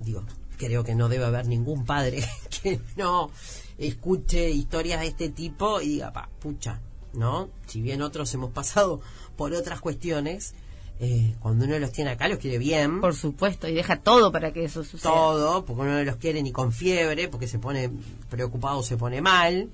digo, 0.00 0.22
creo 0.58 0.84
que 0.84 0.94
no 0.94 1.08
debe 1.08 1.24
haber 1.24 1.46
ningún 1.46 1.86
padre 1.86 2.22
que 2.62 2.78
no 2.94 3.30
escuche 3.78 4.50
historias 4.50 5.00
de 5.00 5.06
este 5.06 5.30
tipo 5.30 5.80
y 5.80 5.88
diga, 5.88 6.12
pa, 6.12 6.28
pucha, 6.38 6.82
¿no? 7.16 7.48
Si 7.66 7.80
bien 7.80 8.02
otros 8.02 8.32
hemos 8.34 8.52
pasado 8.52 9.00
por 9.36 9.52
otras 9.52 9.80
cuestiones, 9.80 10.54
eh, 10.98 11.34
cuando 11.40 11.66
uno 11.66 11.78
los 11.78 11.92
tiene 11.92 12.10
acá 12.10 12.28
los 12.28 12.38
quiere 12.38 12.58
bien. 12.58 13.00
Por 13.00 13.14
supuesto, 13.14 13.68
y 13.68 13.74
deja 13.74 14.00
todo 14.00 14.32
para 14.32 14.52
que 14.52 14.64
eso 14.64 14.82
suceda. 14.82 15.12
todo, 15.12 15.64
porque 15.64 15.82
uno 15.82 15.92
no 15.92 16.04
los 16.04 16.16
quiere 16.16 16.42
ni 16.42 16.52
con 16.52 16.72
fiebre, 16.72 17.28
porque 17.28 17.48
se 17.48 17.58
pone 17.58 17.90
preocupado, 18.30 18.82
se 18.82 18.96
pone 18.96 19.20
mal. 19.20 19.70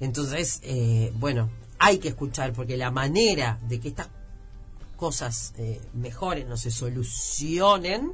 Entonces, 0.00 0.60
eh, 0.62 1.12
bueno, 1.16 1.48
hay 1.78 1.98
que 1.98 2.08
escuchar, 2.08 2.52
porque 2.52 2.76
la 2.76 2.90
manera 2.90 3.58
de 3.68 3.80
que 3.80 3.88
estas 3.88 4.08
cosas 4.96 5.54
eh, 5.56 5.80
mejoren 5.94 6.50
o 6.52 6.56
se 6.56 6.70
solucionen 6.70 8.12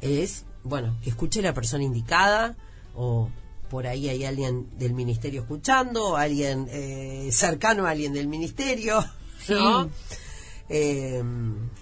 es, 0.00 0.44
bueno, 0.62 0.96
que 1.02 1.10
escuche 1.10 1.42
la 1.42 1.54
persona 1.54 1.82
indicada 1.82 2.54
o 2.94 3.28
por 3.72 3.86
ahí 3.86 4.10
hay 4.10 4.26
alguien 4.26 4.68
del 4.78 4.92
ministerio 4.92 5.40
escuchando, 5.40 6.18
alguien 6.18 6.68
eh, 6.70 7.30
cercano 7.32 7.86
a 7.86 7.90
alguien 7.92 8.12
del 8.12 8.28
ministerio, 8.28 9.02
Sí. 9.46 9.54
¿no? 9.54 9.88
Eh, 10.68 11.22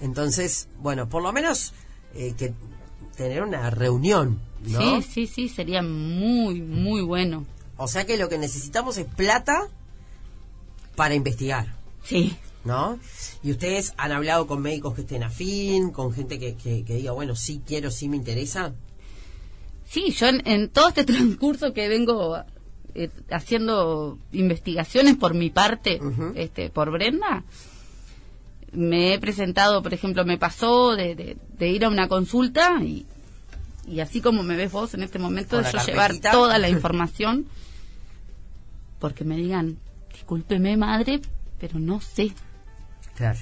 entonces, 0.01 0.69
bueno, 0.79 1.09
por 1.09 1.21
lo 1.21 1.33
menos 1.33 1.73
eh, 2.15 2.35
que 2.39 2.55
tener 3.17 3.43
una 3.43 3.71
reunión, 3.71 4.39
¿no? 4.63 5.03
Sí, 5.03 5.03
sí, 5.03 5.27
sí, 5.27 5.49
sería 5.49 5.83
muy, 5.83 6.63
muy 6.63 7.03
bueno. 7.03 7.45
O 7.77 7.89
sea 7.89 8.07
que 8.07 8.17
lo 8.17 8.29
que 8.29 8.39
necesitamos 8.39 8.97
es 8.97 9.07
plata 9.07 9.67
para 10.95 11.17
investigar, 11.17 11.75
Sí, 12.05 12.37
¿no? 12.65 13.01
Y 13.43 13.51
ustedes 13.51 13.95
han 13.97 14.13
hablado 14.13 14.47
con 14.47 14.63
médicos 14.63 14.95
que 14.95 15.01
estén 15.01 15.25
afín, 15.25 15.91
con 15.91 16.13
gente 16.13 16.39
que, 16.39 16.55
que, 16.55 16.85
que 16.85 16.95
diga, 16.95 17.11
bueno, 17.11 17.35
sí 17.35 17.61
quiero, 17.67 17.91
sí 17.91 18.09
me 18.09 18.17
interesa. 18.17 18.75
Sí, 19.91 20.13
yo 20.13 20.29
en, 20.29 20.43
en 20.47 20.69
todo 20.69 20.89
este 20.89 21.05
transcurso 21.13 21.73
que 21.73 21.89
vengo 21.89 22.39
eh, 22.95 23.11
haciendo 23.31 24.19
investigaciones 24.33 25.17
por 25.17 25.35
mi 25.35 25.51
parte, 25.51 26.01
este, 26.37 26.71
por 26.71 26.91
Brenda, 26.93 27.43
me 28.73 29.13
he 29.15 29.19
presentado, 29.19 29.83
por 29.83 29.93
ejemplo, 29.93 30.25
me 30.25 30.39
pasó 30.39 30.95
de, 30.95 31.15
de- 31.17 31.37
de 31.59 31.69
ir 31.69 31.85
a 31.85 31.89
una 31.89 32.07
consulta 32.09 32.79
y, 32.83 33.05
y 33.87 33.99
así 34.01 34.21
como 34.21 34.43
me 34.45 34.55
ves 34.57 34.71
vos 34.71 34.95
en 34.95 35.03
este 35.03 35.19
momento, 35.19 35.61
la 35.61 35.71
yo 35.73 35.79
llevar 35.85 36.13
toda 36.21 36.59
la 36.59 36.69
información, 36.77 37.47
porque 39.01 39.25
me 39.25 39.37
digan, 39.37 39.79
discúlpeme 40.13 40.77
madre, 40.77 41.21
pero 41.59 41.79
no 41.79 42.01
sé, 42.01 42.33
Claro. 43.17 43.39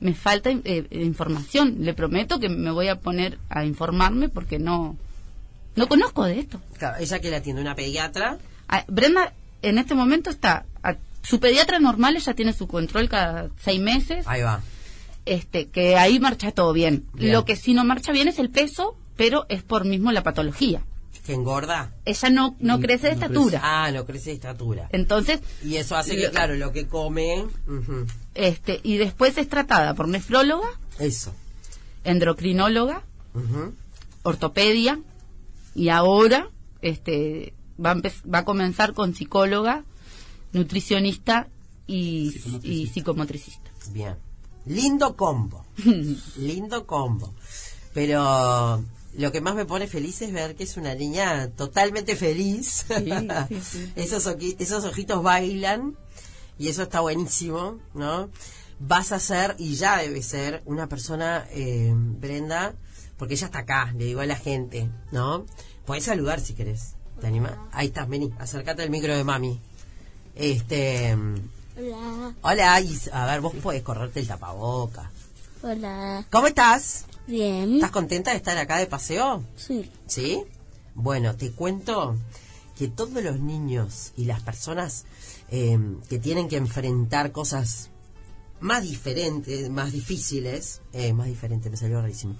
me 0.00 0.14
falta 0.14 0.50
eh, 0.50 0.86
información. 0.90 1.76
Le 1.80 1.92
prometo 1.94 2.40
que 2.40 2.48
me 2.48 2.70
voy 2.70 2.88
a 2.88 2.98
poner 3.00 3.38
a 3.48 3.64
informarme 3.64 4.28
porque 4.28 4.58
no 4.58 4.96
no 5.76 5.88
conozco 5.88 6.24
de 6.24 6.40
esto. 6.40 6.60
Claro, 6.78 6.98
ella 6.98 7.18
que 7.20 7.30
la 7.30 7.38
atiende 7.38 7.62
una 7.62 7.74
pediatra, 7.74 8.38
Ah, 8.68 8.84
Brenda 8.88 9.32
en 9.62 9.78
este 9.78 9.94
momento 9.94 10.30
está 10.30 10.64
a- 10.82 10.96
su 11.22 11.40
pediatra 11.40 11.78
normal 11.80 12.16
ella 12.16 12.34
tiene 12.34 12.52
su 12.52 12.68
control 12.68 13.08
cada 13.08 13.48
seis 13.62 13.80
meses, 13.80 14.26
ahí 14.28 14.42
va. 14.42 14.62
este 15.26 15.66
que 15.68 15.96
ahí 15.96 16.20
marcha 16.20 16.52
todo 16.52 16.72
bien. 16.72 17.04
Bien. 17.14 17.32
Lo 17.32 17.44
que 17.44 17.56
sí 17.56 17.74
no 17.74 17.84
marcha 17.84 18.12
bien 18.12 18.28
es 18.28 18.38
el 18.38 18.48
peso, 18.50 18.96
pero 19.16 19.46
es 19.48 19.62
por 19.62 19.84
mismo 19.84 20.12
la 20.12 20.22
patología. 20.22 20.82
Que 21.26 21.34
engorda. 21.34 21.92
Ella 22.06 22.30
no 22.30 22.56
no 22.60 22.78
Mm, 22.78 22.80
crece 22.80 23.08
de 23.08 23.16
no 23.16 23.22
estatura. 23.22 23.60
Ah, 23.62 23.90
no 23.92 24.06
crece 24.06 24.30
de 24.30 24.36
estatura. 24.36 24.88
Entonces, 24.92 25.40
Y 25.62 25.76
eso 25.76 25.94
hace 25.96 26.16
que, 26.16 26.24
Lo- 26.26 26.30
claro, 26.30 26.54
lo 26.56 26.72
que 26.72 26.86
come, 26.86 27.44
este 28.34 28.80
y 28.82 28.96
después 28.96 29.36
es 29.36 29.48
tratada 29.48 29.94
por 29.94 30.08
nefróloga, 30.08 30.68
eso. 30.98 31.34
endocrinóloga, 32.04 33.02
ujú. 33.34 33.74
ortopedia 34.22 34.98
y 35.74 35.88
ahora 35.88 36.50
este 36.82 37.54
va 37.84 37.92
a, 37.92 37.94
va 37.94 38.38
a 38.38 38.44
comenzar 38.44 38.94
con 38.94 39.14
psicóloga, 39.14 39.84
nutricionista 40.52 41.48
y, 41.86 42.30
Psicomotricista. 42.30 42.68
y 42.68 42.86
psicomotricista. 42.86 43.70
Bien. 43.92 44.16
Lindo 44.66 45.16
combo. 45.16 45.64
Lindo 46.36 46.86
combo. 46.86 47.34
Pero 47.94 48.84
lo 49.16 49.32
que 49.32 49.40
más 49.40 49.54
me 49.54 49.64
pone 49.64 49.86
feliz 49.86 50.22
es 50.22 50.32
ver 50.32 50.54
que 50.54 50.64
es 50.64 50.76
una 50.76 50.94
niña 50.94 51.48
totalmente 51.48 52.14
feliz. 52.16 52.86
sí, 52.88 53.60
sí. 53.62 53.92
esos, 53.96 54.26
esos 54.58 54.84
ojitos 54.84 55.22
bailan 55.22 55.96
y 56.58 56.68
eso 56.68 56.82
está 56.82 57.00
buenísimo, 57.00 57.78
¿no? 57.94 58.28
Vas 58.78 59.12
a 59.12 59.18
ser, 59.18 59.56
y 59.58 59.74
ya 59.74 59.98
debe 59.98 60.22
ser, 60.22 60.62
una 60.64 60.88
persona, 60.88 61.46
eh, 61.50 61.92
Brenda, 61.94 62.74
porque 63.20 63.34
ella 63.34 63.48
está 63.48 63.58
acá, 63.58 63.92
le 63.98 64.06
digo 64.06 64.20
a 64.22 64.26
la 64.26 64.34
gente, 64.34 64.88
¿no? 65.12 65.44
Podés 65.84 66.04
saludar 66.04 66.40
si 66.40 66.54
querés. 66.54 66.94
¿Te 67.20 67.26
animas? 67.26 67.52
Ahí 67.70 67.88
estás, 67.88 68.08
vení, 68.08 68.32
acércate 68.38 68.82
al 68.82 68.88
micro 68.88 69.14
de 69.14 69.24
mami. 69.24 69.60
Este. 70.34 71.14
Hola, 71.76 72.34
Hola, 72.40 72.80
y, 72.80 72.98
a 73.12 73.26
ver, 73.26 73.42
vos 73.42 73.54
podés 73.56 73.82
correrte 73.82 74.20
el 74.20 74.26
tapaboca. 74.26 75.10
hola. 75.62 76.24
¿Cómo 76.30 76.46
estás? 76.46 77.04
Bien. 77.26 77.74
¿Estás 77.74 77.90
contenta 77.90 78.30
de 78.30 78.38
estar 78.38 78.56
acá 78.56 78.78
de 78.78 78.86
paseo? 78.86 79.44
Sí. 79.54 79.90
¿Sí? 80.06 80.42
Bueno, 80.94 81.36
te 81.36 81.52
cuento 81.52 82.16
que 82.78 82.88
todos 82.88 83.22
los 83.22 83.38
niños 83.38 84.14
y 84.16 84.24
las 84.24 84.40
personas 84.40 85.04
eh, 85.50 85.78
que 86.08 86.18
tienen 86.18 86.48
que 86.48 86.56
enfrentar 86.56 87.32
cosas 87.32 87.90
más 88.60 88.82
diferentes, 88.82 89.68
más 89.68 89.92
difíciles, 89.92 90.80
eh, 90.94 91.12
más 91.12 91.26
diferentes, 91.26 91.70
me 91.70 91.76
salió 91.76 92.00
rarísimo, 92.00 92.36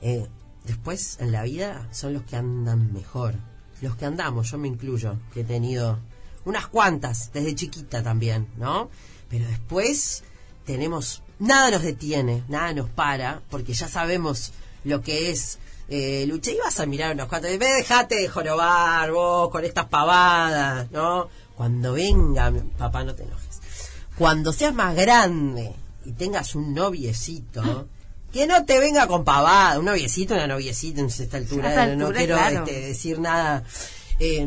eh, 0.00 0.26
después 0.64 1.18
en 1.20 1.32
la 1.32 1.42
vida 1.42 1.88
son 1.92 2.12
los 2.12 2.22
que 2.24 2.36
andan 2.36 2.92
mejor. 2.92 3.34
Los 3.80 3.96
que 3.96 4.06
andamos, 4.06 4.50
yo 4.50 4.58
me 4.58 4.68
incluyo, 4.68 5.16
que 5.32 5.40
he 5.40 5.44
tenido 5.44 5.98
unas 6.44 6.66
cuantas 6.68 7.30
desde 7.32 7.54
chiquita 7.54 8.02
también, 8.02 8.48
¿no? 8.56 8.88
Pero 9.28 9.46
después 9.46 10.24
tenemos, 10.64 11.22
nada 11.38 11.70
nos 11.70 11.82
detiene, 11.82 12.44
nada 12.48 12.72
nos 12.72 12.88
para, 12.88 13.42
porque 13.50 13.74
ya 13.74 13.88
sabemos 13.88 14.52
lo 14.84 15.02
que 15.02 15.30
es 15.30 15.58
eh, 15.88 16.24
lucha 16.26 16.50
y 16.50 16.58
a 16.80 16.86
mirar 16.86 17.14
unos 17.14 17.28
cuantos, 17.28 17.50
ve, 17.58 17.66
dejate 17.66 18.16
de 18.16 18.28
jorobar 18.28 19.12
vos 19.12 19.50
con 19.50 19.64
estas 19.64 19.86
pavadas, 19.86 20.90
¿no? 20.90 21.28
Cuando 21.56 21.92
venga, 21.92 22.52
papá, 22.76 23.04
no 23.04 23.14
te 23.14 23.22
enojes. 23.24 23.60
Cuando 24.18 24.52
seas 24.52 24.74
más 24.74 24.94
grande 24.94 25.74
y 26.04 26.12
tengas 26.12 26.54
un 26.54 26.74
noviecito, 26.74 27.88
que 28.32 28.46
no 28.46 28.64
te 28.64 28.78
venga 28.78 29.06
con 29.06 29.24
pavada, 29.24 29.78
un 29.78 29.84
noviecito, 29.86 30.34
una 30.34 30.46
noviecita 30.46 31.00
en 31.00 31.06
esta 31.06 31.36
altura, 31.36 31.94
no 31.96 32.12
quiero 32.12 32.36
claro. 32.36 32.64
este, 32.64 32.80
decir 32.80 33.18
nada. 33.18 33.62
Eh, 34.18 34.46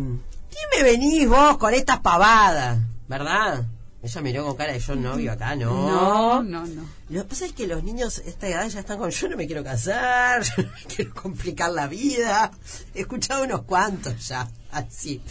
¿Qué 0.50 0.78
me 0.78 0.84
venís 0.84 1.28
vos 1.28 1.58
con 1.58 1.74
estas 1.74 2.00
pavadas? 2.00 2.80
¿Verdad? 3.08 3.66
Ella 4.02 4.22
miró 4.22 4.46
con 4.46 4.56
cara 4.56 4.72
de 4.74 4.80
yo 4.80 4.96
novio 4.96 5.32
acá, 5.34 5.56
No, 5.58 6.42
no, 6.42 6.66
no. 6.66 6.86
lo 7.10 7.22
que 7.24 7.28
pasa 7.28 7.46
es 7.46 7.52
que 7.54 7.68
los 7.68 7.84
niños 7.84 8.20
a 8.20 8.30
esta 8.30 8.48
edad 8.48 8.68
ya 8.70 8.80
están 8.80 8.98
con 8.98 9.10
yo 9.10 9.28
no 9.28 9.36
me 9.36 9.46
quiero 9.46 9.62
casar, 9.64 10.42
yo 10.58 10.64
no 10.64 10.70
me 10.72 10.84
quiero 10.96 11.14
complicar 11.14 11.72
la 11.72 11.88
vida. 11.88 12.52
He 12.94 13.02
escuchado 13.02 13.44
unos 13.44 13.64
cuantos 13.64 14.28
ya, 14.28 14.48
así. 14.72 15.22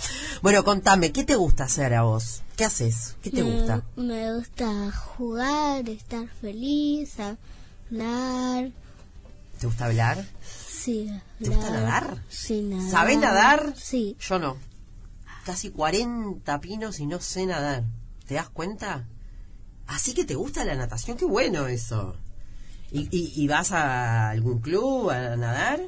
Bueno, 0.43 0.65
contame, 0.65 1.13
¿qué 1.13 1.25
te 1.25 1.37
gusta 1.37 1.65
hacer 1.65 1.95
a 1.95 2.03
vos? 2.03 2.43
¿Qué 2.57 2.65
haces? 2.67 3.17
¿Qué 3.23 3.31
te 3.31 3.43
Me- 3.43 3.53
gusta? 3.53 3.83
Me 3.97 4.35
gusta 4.35 4.91
jugar, 4.93 5.89
estar 5.89 6.27
feliz, 6.41 7.15
hablar. 7.91 8.71
¿Te 9.59 9.67
gusta 9.67 9.87
hablar? 9.87 10.25
Sí, 10.43 11.11
¿Te 11.43 11.49
gusta 11.49 11.71
nadar? 11.71 12.23
Sí, 12.29 12.63
nadar. 12.63 12.91
¿Sabés 12.91 13.19
nadar? 13.19 13.75
Sí. 13.77 14.17
Yo 14.21 14.39
no. 14.39 14.57
Casi 15.45 15.71
40 15.71 16.61
pinos 16.61 17.01
y 17.01 17.07
no 17.07 17.21
sé 17.21 17.47
nadar. 17.47 17.85
¿Te 18.27 18.35
das 18.35 18.49
cuenta? 18.49 19.07
Así 19.87 20.15
que 20.15 20.25
te 20.25 20.35
gusta 20.35 20.65
la 20.65 20.77
natación, 20.77 21.17
qué 21.17 21.25
bueno 21.25 21.67
eso. 21.67 22.15
¿Y, 22.91 23.09
y, 23.11 23.33
y 23.35 23.49
vas 23.49 23.73
a 23.73 24.31
algún 24.31 24.61
club 24.61 25.11
a 25.11 25.37
nadar? 25.37 25.81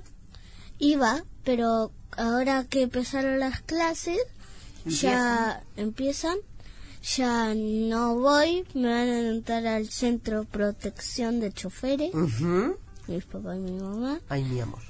Iba, 0.78 1.24
pero 1.44 1.92
ahora 2.16 2.64
que 2.64 2.82
empezaron 2.82 3.38
las 3.38 3.60
clases, 3.60 4.18
ya 4.86 5.62
empiezan, 5.76 6.38
ya 7.02 7.54
no 7.54 8.16
voy, 8.16 8.64
me 8.74 8.88
van 8.88 9.08
a 9.08 9.18
anotar 9.30 9.66
al 9.66 9.88
centro 9.88 10.44
protección 10.44 11.40
de 11.40 11.52
choferes, 11.52 12.14
Ujú. 12.14 12.76
mis 13.08 13.24
papás 13.24 13.56
y 13.56 13.60
mi 13.60 13.80
mamá. 13.80 14.20
Ay, 14.28 14.44
mi 14.44 14.60
amor. 14.60 14.82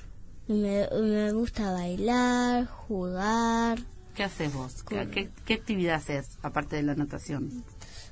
Y 0.48 0.54
Me, 0.54 0.88
me 1.00 1.32
gusta 1.32 1.72
bailar, 1.72 2.66
jugar, 2.66 3.78
¿Qué 4.14 4.24
haces 4.24 4.52
vos? 4.52 4.82
¿Qué, 4.82 5.08
qué, 5.08 5.30
qué 5.46 5.54
actividad 5.54 5.94
haces 5.96 6.36
aparte 6.42 6.76
de 6.76 6.82
la 6.82 6.94
natación? 6.94 7.64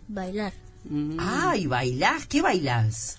bailar. 0.07 0.53
Mm. 0.85 1.17
Ay, 1.21 1.67
bailás, 1.67 2.27
¿qué 2.27 2.41
bailás? 2.41 3.19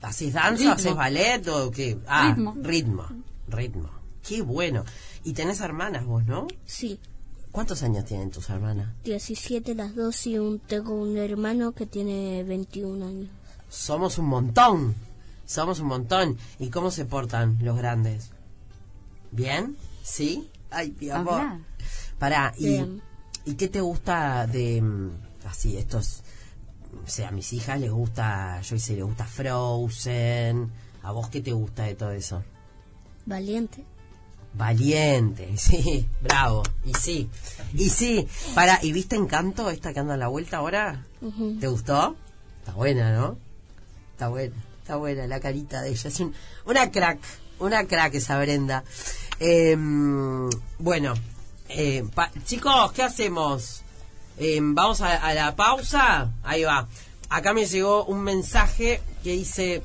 ¿Haces 0.00 0.32
danza, 0.34 0.56
Ritmo. 0.58 0.72
haces 0.72 0.94
ballet 0.94 1.48
o 1.48 1.70
qué? 1.72 1.98
Ah, 2.06 2.28
Ritmo. 2.34 2.54
ritmo, 2.62 3.04
ritmo. 3.48 3.90
Qué 4.26 4.40
bueno. 4.42 4.84
Y 5.24 5.32
tenés 5.32 5.60
hermanas 5.60 6.04
vos, 6.06 6.24
¿no? 6.24 6.46
Sí, 6.64 7.00
¿Cuántos 7.56 7.82
años 7.82 8.04
tienen 8.04 8.30
tus 8.30 8.50
hermanas? 8.50 8.86
17 9.04 9.74
las 9.74 9.94
dos 9.94 10.26
y 10.26 10.36
un, 10.36 10.58
tengo 10.58 10.92
un 10.92 11.16
hermano 11.16 11.72
que 11.72 11.86
tiene 11.86 12.44
21 12.44 13.06
años. 13.06 13.30
Somos 13.70 14.18
un 14.18 14.26
montón. 14.26 14.94
Somos 15.46 15.80
un 15.80 15.86
montón. 15.86 16.36
¿Y 16.58 16.68
cómo 16.68 16.90
se 16.90 17.06
portan 17.06 17.56
los 17.62 17.78
grandes? 17.78 18.28
¿Bien? 19.32 19.74
¿Sí? 20.02 20.50
Ay, 20.70 20.94
mi 21.00 21.08
amor. 21.08 21.32
Habla. 21.32 21.60
Pará, 22.18 22.52
¿y, 22.58 22.66
Bien. 22.66 23.00
¿y 23.46 23.54
qué 23.54 23.68
te 23.68 23.80
gusta 23.80 24.46
de 24.46 24.82
mm, 24.82 25.10
así 25.46 25.78
estos? 25.78 26.20
O 27.06 27.08
sea, 27.08 27.28
a 27.28 27.32
mis 27.32 27.54
hijas 27.54 27.80
les 27.80 27.90
gusta, 27.90 28.60
yo 28.60 28.76
hice, 28.76 28.96
le 28.96 29.02
gusta 29.02 29.24
Frozen. 29.24 30.70
¿A 31.02 31.10
vos 31.10 31.30
qué 31.30 31.40
te 31.40 31.52
gusta 31.52 31.84
de 31.84 31.94
todo 31.94 32.10
eso? 32.10 32.44
Valiente. 33.24 33.82
Valiente, 34.56 35.52
sí, 35.56 36.06
bravo. 36.22 36.62
Y 36.84 36.94
sí, 36.94 37.28
y 37.74 37.88
sí. 37.90 38.26
Para, 38.54 38.78
¿y 38.82 38.92
viste 38.92 39.16
Encanto, 39.16 39.70
esta 39.70 39.92
que 39.92 40.00
anda 40.00 40.14
a 40.14 40.16
la 40.18 40.28
vuelta 40.28 40.58
ahora? 40.58 41.04
¿Te 41.60 41.66
gustó? 41.68 42.16
Está 42.60 42.72
buena, 42.72 43.12
¿no? 43.12 43.36
Está 44.12 44.28
buena, 44.28 44.54
está 44.82 44.96
buena 44.96 45.26
la 45.26 45.40
carita 45.40 45.82
de 45.82 45.90
ella. 45.90 46.08
Es 46.08 46.20
un- 46.20 46.34
una 46.64 46.90
crack, 46.90 47.18
una 47.58 47.84
crack 47.86 48.14
esa 48.14 48.38
Brenda. 48.38 48.82
Eh, 49.40 49.76
bueno, 50.78 51.14
eh, 51.68 52.04
pa- 52.14 52.30
chicos, 52.44 52.92
¿qué 52.92 53.02
hacemos? 53.02 53.82
Eh, 54.38 54.58
Vamos 54.62 55.00
a, 55.02 55.16
a 55.16 55.34
la 55.34 55.54
pausa. 55.54 56.30
Ahí 56.42 56.64
va. 56.64 56.88
Acá 57.28 57.52
me 57.52 57.66
llegó 57.66 58.04
un 58.04 58.20
mensaje 58.22 59.00
que 59.22 59.32
dice: 59.32 59.82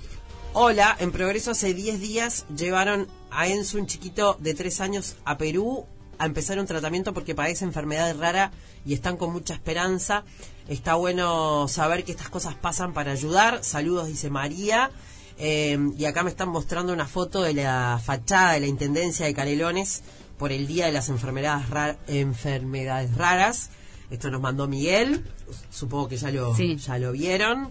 Hola, 0.54 0.96
en 1.00 1.12
progreso 1.12 1.52
hace 1.52 1.74
10 1.74 2.00
días 2.00 2.46
llevaron 2.56 3.08
a 3.32 3.48
Enzo, 3.48 3.78
un 3.78 3.88
chiquito 3.88 4.38
de 4.40 4.54
3 4.54 4.82
años, 4.82 5.16
a 5.26 5.38
Perú 5.38 5.86
a 6.18 6.26
empezar 6.26 6.60
un 6.60 6.68
tratamiento 6.68 7.14
porque 7.14 7.34
padece 7.34 7.66
enfermedad 7.66 8.16
rara 8.20 8.52
y 8.86 8.94
están 8.94 9.18
con 9.18 9.32
mucha 9.34 9.54
esperanza. 9.56 10.24
Está 10.68 10.94
bueno 10.96 11.68
saber 11.68 12.04
que 12.04 12.12
estas 12.12 12.30
cosas 12.30 12.54
pasan 12.56 12.94
para 12.94 13.12
ayudar. 13.12 13.64
Saludos, 13.64 14.08
dice 14.08 14.30
María. 14.30 14.92
Eh, 15.40 15.80
y 15.98 16.06
acá 16.06 16.22
me 16.24 16.30
están 16.30 16.50
mostrando 16.50 16.94
una 16.94 17.08
foto 17.08 17.42
de 17.42 17.56
la 17.56 18.00
fachada 18.04 18.54
de 18.54 18.60
la 18.60 18.68
Intendencia 18.68 19.26
de 19.26 19.34
Canelones 19.34 20.04
por 20.38 20.52
el 20.52 20.68
Día 20.68 20.86
de 20.86 20.92
las 20.92 21.10
Enfermedades, 21.10 21.68
Ra- 21.72 21.98
enfermedades 22.08 23.16
Raras. 23.16 23.70
Esto 24.12 24.30
nos 24.30 24.42
mandó 24.42 24.68
Miguel. 24.68 25.26
Supongo 25.72 26.08
que 26.10 26.18
ya 26.18 26.30
lo, 26.32 26.56
Sí. 26.56 26.76
ya 26.76 27.00
lo 27.00 27.12
vieron. 27.14 27.70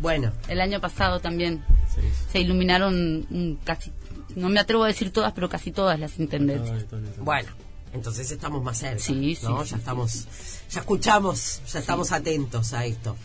Bueno, 0.00 0.32
El 0.48 0.60
año 0.60 0.80
pasado 0.80 1.20
también 1.20 1.64
Sí, 1.94 2.00
sí. 2.00 2.08
se 2.32 2.40
iluminaron 2.40 3.58
casi, 3.62 3.92
no 4.36 4.48
me 4.48 4.60
atrevo 4.60 4.84
a 4.84 4.88
decir 4.88 5.10
todas, 5.12 5.32
pero 5.32 5.48
casi 5.48 5.72
todas 5.72 5.98
las 5.98 6.18
intendencias. 6.18 6.86
Bueno, 7.18 7.50
entonces 7.92 8.30
estamos 8.30 8.62
más 8.62 8.78
cerca. 8.78 8.98
Sí, 8.98 9.38
¿no? 9.42 9.64
sí, 9.64 9.70
ya 9.70 9.76
sí, 9.76 9.80
estamos, 9.80 10.26
ya 10.70 10.80
escuchamos, 10.80 11.62
ya 11.72 11.78
estamos 11.78 12.12
atentos 12.12 12.72
a 12.72 12.84
esto. 12.84 13.16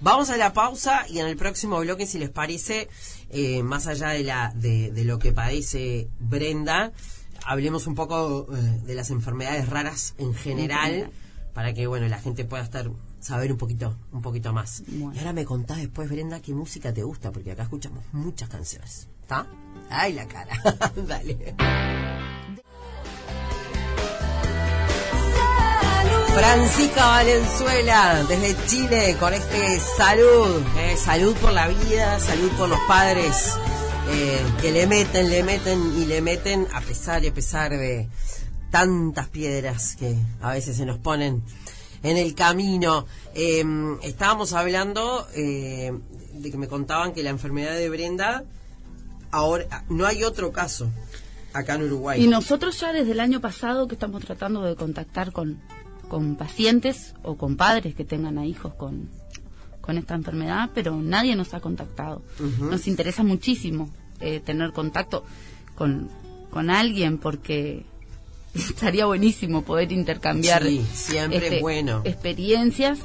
Vamos 0.00 0.28
a 0.28 0.36
la 0.36 0.52
pausa 0.52 1.06
y 1.08 1.20
en 1.20 1.26
el 1.26 1.36
próximo 1.36 1.80
bloque, 1.80 2.06
si 2.06 2.18
les 2.18 2.28
parece, 2.28 2.88
eh, 3.30 3.62
más 3.62 3.86
allá 3.86 4.10
de 4.10 4.24
la 4.24 4.52
de, 4.54 4.90
de 4.90 5.04
lo 5.04 5.18
que 5.18 5.32
padece 5.32 6.08
Brenda, 6.18 6.92
hablemos 7.46 7.86
un 7.86 7.94
poco 7.94 8.46
eh, 8.54 8.80
de 8.84 8.94
las 8.94 9.10
enfermedades 9.10 9.68
raras 9.68 10.14
en 10.18 10.34
general, 10.34 10.90
general. 10.90 11.10
para 11.54 11.72
que 11.72 11.86
bueno 11.86 12.08
la 12.08 12.18
gente 12.18 12.44
pueda 12.44 12.62
estar 12.62 12.90
saber 13.20 13.50
un 13.52 13.58
poquito 13.58 13.96
un 14.12 14.20
poquito 14.20 14.52
más. 14.52 14.82
Bueno. 14.86 15.14
Y 15.14 15.18
ahora 15.18 15.32
me 15.32 15.44
contás 15.44 15.78
después, 15.78 16.10
Brenda, 16.10 16.40
qué 16.40 16.52
música 16.52 16.92
te 16.92 17.02
gusta, 17.02 17.32
porque 17.32 17.52
acá 17.52 17.62
escuchamos 17.62 18.04
muchas 18.12 18.48
canciones. 18.48 19.08
¿Está? 19.26 19.44
Ay, 19.90 20.12
la 20.12 20.24
cara. 20.28 20.56
Dale. 20.96 21.56
Francisca 26.32 27.06
Valenzuela, 27.06 28.24
desde 28.28 28.66
Chile, 28.68 29.16
con 29.18 29.34
este 29.34 29.80
salud, 29.80 30.62
eh, 30.78 30.96
salud 30.96 31.34
por 31.38 31.52
la 31.52 31.66
vida, 31.66 32.20
salud 32.20 32.52
por 32.52 32.68
los 32.68 32.78
padres 32.86 33.54
eh, 34.10 34.46
que 34.62 34.70
le 34.70 34.86
meten, 34.86 35.28
le 35.28 35.42
meten 35.42 35.80
y 36.00 36.04
le 36.04 36.22
meten 36.22 36.68
a 36.72 36.80
pesar 36.80 37.24
y 37.24 37.26
a 37.26 37.34
pesar 37.34 37.72
de 37.72 38.08
tantas 38.70 39.26
piedras 39.26 39.96
que 39.96 40.14
a 40.40 40.52
veces 40.52 40.76
se 40.76 40.86
nos 40.86 40.98
ponen 40.98 41.42
en 42.04 42.16
el 42.16 42.36
camino. 42.36 43.06
Eh, 43.34 43.64
estábamos 44.04 44.52
hablando 44.52 45.26
eh, 45.34 45.90
de 46.32 46.48
que 46.48 46.56
me 46.56 46.68
contaban 46.68 47.12
que 47.12 47.24
la 47.24 47.30
enfermedad 47.30 47.74
de 47.74 47.88
Brenda, 47.88 48.44
ahora 49.30 49.84
no 49.88 50.06
hay 50.06 50.24
otro 50.24 50.52
caso 50.52 50.90
acá 51.52 51.74
en 51.74 51.82
Uruguay. 51.84 52.22
Y 52.22 52.28
nosotros 52.28 52.78
ya 52.80 52.92
desde 52.92 53.12
el 53.12 53.20
año 53.20 53.40
pasado 53.40 53.88
que 53.88 53.94
estamos 53.94 54.24
tratando 54.24 54.62
de 54.62 54.76
contactar 54.76 55.32
con, 55.32 55.58
con 56.08 56.36
pacientes 56.36 57.14
o 57.22 57.36
con 57.36 57.56
padres 57.56 57.94
que 57.94 58.04
tengan 58.04 58.38
a 58.38 58.44
hijos 58.46 58.74
con, 58.74 59.08
con 59.80 59.96
esta 59.98 60.14
enfermedad, 60.14 60.70
pero 60.74 60.96
nadie 60.96 61.34
nos 61.36 61.54
ha 61.54 61.60
contactado. 61.60 62.22
Nos 62.60 62.86
interesa 62.86 63.22
muchísimo 63.22 63.90
eh, 64.20 64.40
tener 64.40 64.72
contacto 64.72 65.24
con, 65.74 66.10
con 66.50 66.70
alguien 66.70 67.18
porque 67.18 67.84
estaría 68.54 69.06
buenísimo 69.06 69.62
poder 69.62 69.92
intercambiar 69.92 70.66
este, 70.66 70.82
Sí, 70.82 71.12
siempre 71.12 71.56
es 71.56 71.62
bueno. 71.62 72.02
experiencias 72.04 72.98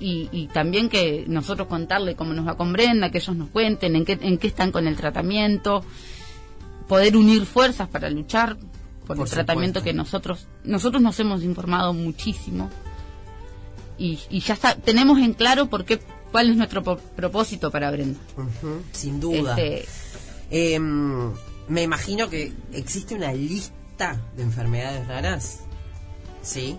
y, 0.00 0.28
y 0.32 0.48
también 0.48 0.88
que 0.88 1.24
nosotros 1.28 1.68
contarle 1.68 2.16
cómo 2.16 2.32
nos 2.32 2.46
va 2.48 2.56
con 2.56 2.72
Brenda, 2.72 3.10
que 3.10 3.18
ellos 3.18 3.36
nos 3.36 3.50
cuenten 3.50 3.94
en 3.96 4.04
qué, 4.04 4.18
en 4.20 4.38
qué 4.38 4.46
están 4.48 4.72
con 4.72 4.86
el 4.88 4.96
tratamiento, 4.96 5.84
poder 6.88 7.16
unir 7.16 7.44
fuerzas 7.46 7.88
para 7.88 8.10
luchar 8.10 8.56
por, 9.06 9.16
Por 9.16 9.26
el 9.26 9.32
tratamiento 9.32 9.82
que 9.82 9.92
nosotros 9.92 10.46
nosotros 10.64 11.02
nos 11.02 11.18
hemos 11.20 11.42
informado 11.42 11.92
muchísimo 11.92 12.70
y, 13.98 14.18
y 14.30 14.40
ya 14.40 14.54
está, 14.54 14.74
tenemos 14.76 15.18
en 15.18 15.34
claro 15.34 15.66
por 15.66 15.84
qué 15.84 16.00
cuál 16.32 16.48
es 16.50 16.56
nuestro 16.56 16.82
propósito 16.82 17.70
para 17.70 17.90
Brenda. 17.90 18.18
Sin 18.92 19.20
duda. 19.20 19.56
Este, 19.58 19.88
Eh, 20.52 20.78
me 20.78 21.82
imagino 21.82 22.28
que 22.28 22.52
existe 22.72 23.14
una 23.14 23.32
lista 23.32 24.20
de 24.36 24.42
enfermedades 24.42 25.06
raras. 25.06 25.60
¿Sí? 26.42 26.76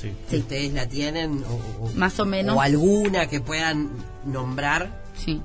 Sí. 0.00 0.12
Si 0.30 0.36
ustedes 0.38 0.72
la 0.72 0.86
tienen 0.88 1.42
o, 1.44 1.84
o- 1.84 1.90
Más 1.94 2.18
o 2.20 2.24
menos. 2.24 2.56
o 2.56 2.60
alguna 2.60 3.26
que 3.28 3.40
puedan 3.40 3.90
nombrar, 4.24 5.02
sí, 5.16 5.40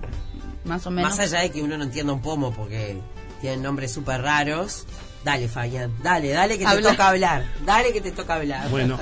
más 0.65 0.85
o 0.85 0.91
menos. 0.91 1.09
más 1.11 1.19
allá 1.19 1.39
de 1.41 1.49
que 1.51 1.61
uno 1.63 1.77
no 1.77 1.85
entienda 1.85 2.13
un 2.13 2.21
pomo 2.21 2.53
porque 2.53 2.97
tienen 3.41 3.61
nombres 3.63 3.91
súper 3.91 4.21
raros. 4.21 4.85
Dale, 5.23 5.47
Fabián, 5.47 5.91
dale, 6.03 6.29
dale 6.29 6.57
que 6.57 6.65
te 6.65 6.69
Habla. 6.69 6.91
toca 6.91 7.07
hablar, 7.09 7.45
dale 7.65 7.93
que 7.93 8.01
te 8.01 8.11
toca 8.11 8.35
hablar. 8.35 8.69
Bueno, 8.69 8.99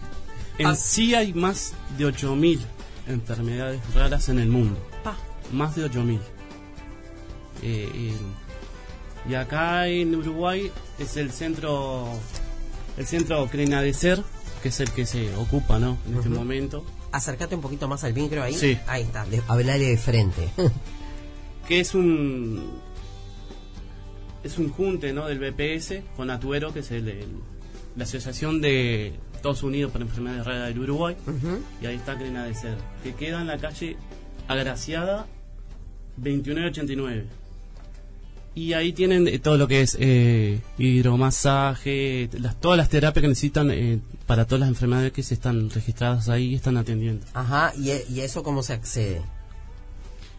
en 0.58 0.74
sí 0.76 1.14
hay 1.14 1.32
más 1.34 1.74
de 1.96 2.06
8.000 2.06 2.58
enfermedades 3.06 3.80
raras 3.94 4.28
en 4.30 4.38
el 4.40 4.48
mundo. 4.48 4.78
Pa. 5.04 5.14
Más 5.52 5.76
de 5.76 5.88
8.000. 5.90 6.18
Eh, 7.62 7.90
eh, 7.94 8.16
y 9.28 9.34
acá 9.34 9.86
en 9.88 10.14
Uruguay 10.14 10.70
es 10.98 11.16
el 11.16 11.30
centro 11.32 12.08
el 12.96 13.06
centro 13.06 13.46
Crenadecer, 13.46 14.22
que 14.60 14.68
es 14.68 14.80
el 14.80 14.90
que 14.92 15.06
se 15.06 15.34
ocupa 15.36 15.78
¿no? 15.78 15.98
en 16.08 16.16
este 16.16 16.28
momento, 16.28 16.84
Acércate 17.10 17.54
un 17.54 17.62
poquito 17.62 17.88
más 17.88 18.04
al 18.04 18.12
micro 18.14 18.42
ahí. 18.42 18.52
Sí. 18.54 18.78
Ahí 18.86 19.02
está, 19.02 19.24
de, 19.24 19.42
hablale 19.48 19.86
de 19.86 19.96
frente. 19.96 20.50
que 21.68 21.80
es 21.80 21.94
un 21.94 22.70
es 24.44 24.58
un 24.58 24.70
junte 24.70 25.12
¿no? 25.12 25.26
del 25.26 25.38
BPS 25.38 26.02
con 26.16 26.30
Atuero, 26.30 26.72
que 26.72 26.80
es 26.80 26.90
el- 26.90 27.08
el- 27.08 27.26
la 27.96 28.04
Asociación 28.04 28.60
de 28.60 29.14
Estados 29.34 29.62
Unidos 29.62 29.90
para 29.90 30.04
Enfermedades 30.04 30.44
Raras 30.46 30.68
del 30.68 30.78
Uruguay. 30.80 31.16
Y 31.82 31.86
ahí 31.86 31.96
está 31.96 32.16
Crenadecer, 32.16 32.76
que 33.02 33.14
queda 33.14 33.40
en 33.40 33.46
la 33.48 33.58
calle 33.58 33.96
Agraciada 34.46 35.26
2989. 36.18 37.26
Y 38.58 38.72
ahí 38.72 38.92
tienen 38.92 39.28
eh, 39.28 39.38
todo 39.38 39.56
lo 39.56 39.68
que 39.68 39.82
es 39.82 39.96
eh, 40.00 40.60
hidromasaje, 40.78 42.28
las, 42.40 42.58
todas 42.58 42.76
las 42.76 42.88
terapias 42.88 43.22
que 43.22 43.28
necesitan 43.28 43.70
eh, 43.70 44.00
para 44.26 44.46
todas 44.46 44.58
las 44.58 44.68
enfermedades 44.68 45.12
que 45.12 45.22
se 45.22 45.34
están 45.34 45.70
registradas 45.70 46.28
ahí 46.28 46.46
y 46.46 46.54
están 46.56 46.76
atendiendo. 46.76 47.24
Ajá, 47.34 47.72
¿y, 47.78 47.90
e- 47.90 48.04
¿y 48.10 48.18
eso 48.18 48.42
cómo 48.42 48.64
se 48.64 48.72
accede? 48.72 49.22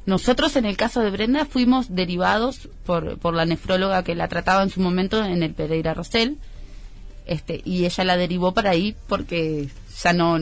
Nosotros 0.05 0.58
en 0.58 0.65
el 0.65 0.75
caso 0.75 0.99
de 0.99 1.12
Brenda 1.12 1.45
fuimos 1.45 1.95
derivados 1.95 2.67
por, 2.86 3.17
por 3.19 3.34
la 3.34 3.45
nefróloga 3.45 4.03
que 4.03 4.15
la 4.15 4.27
trataba 4.27 4.63
en 4.63 4.69
su 4.69 4.82
momento 4.82 5.23
en 5.23 5.41
el 5.41 5.53
Pereira 5.53 5.93
Rosell, 5.93 6.39
este, 7.25 7.62
y 7.63 7.86
ella 7.86 8.03
la 8.03 8.17
derivó 8.17 8.53
para 8.53 8.71
ahí 8.71 8.97
porque 9.08 9.69
ya 10.03 10.12
no, 10.12 10.39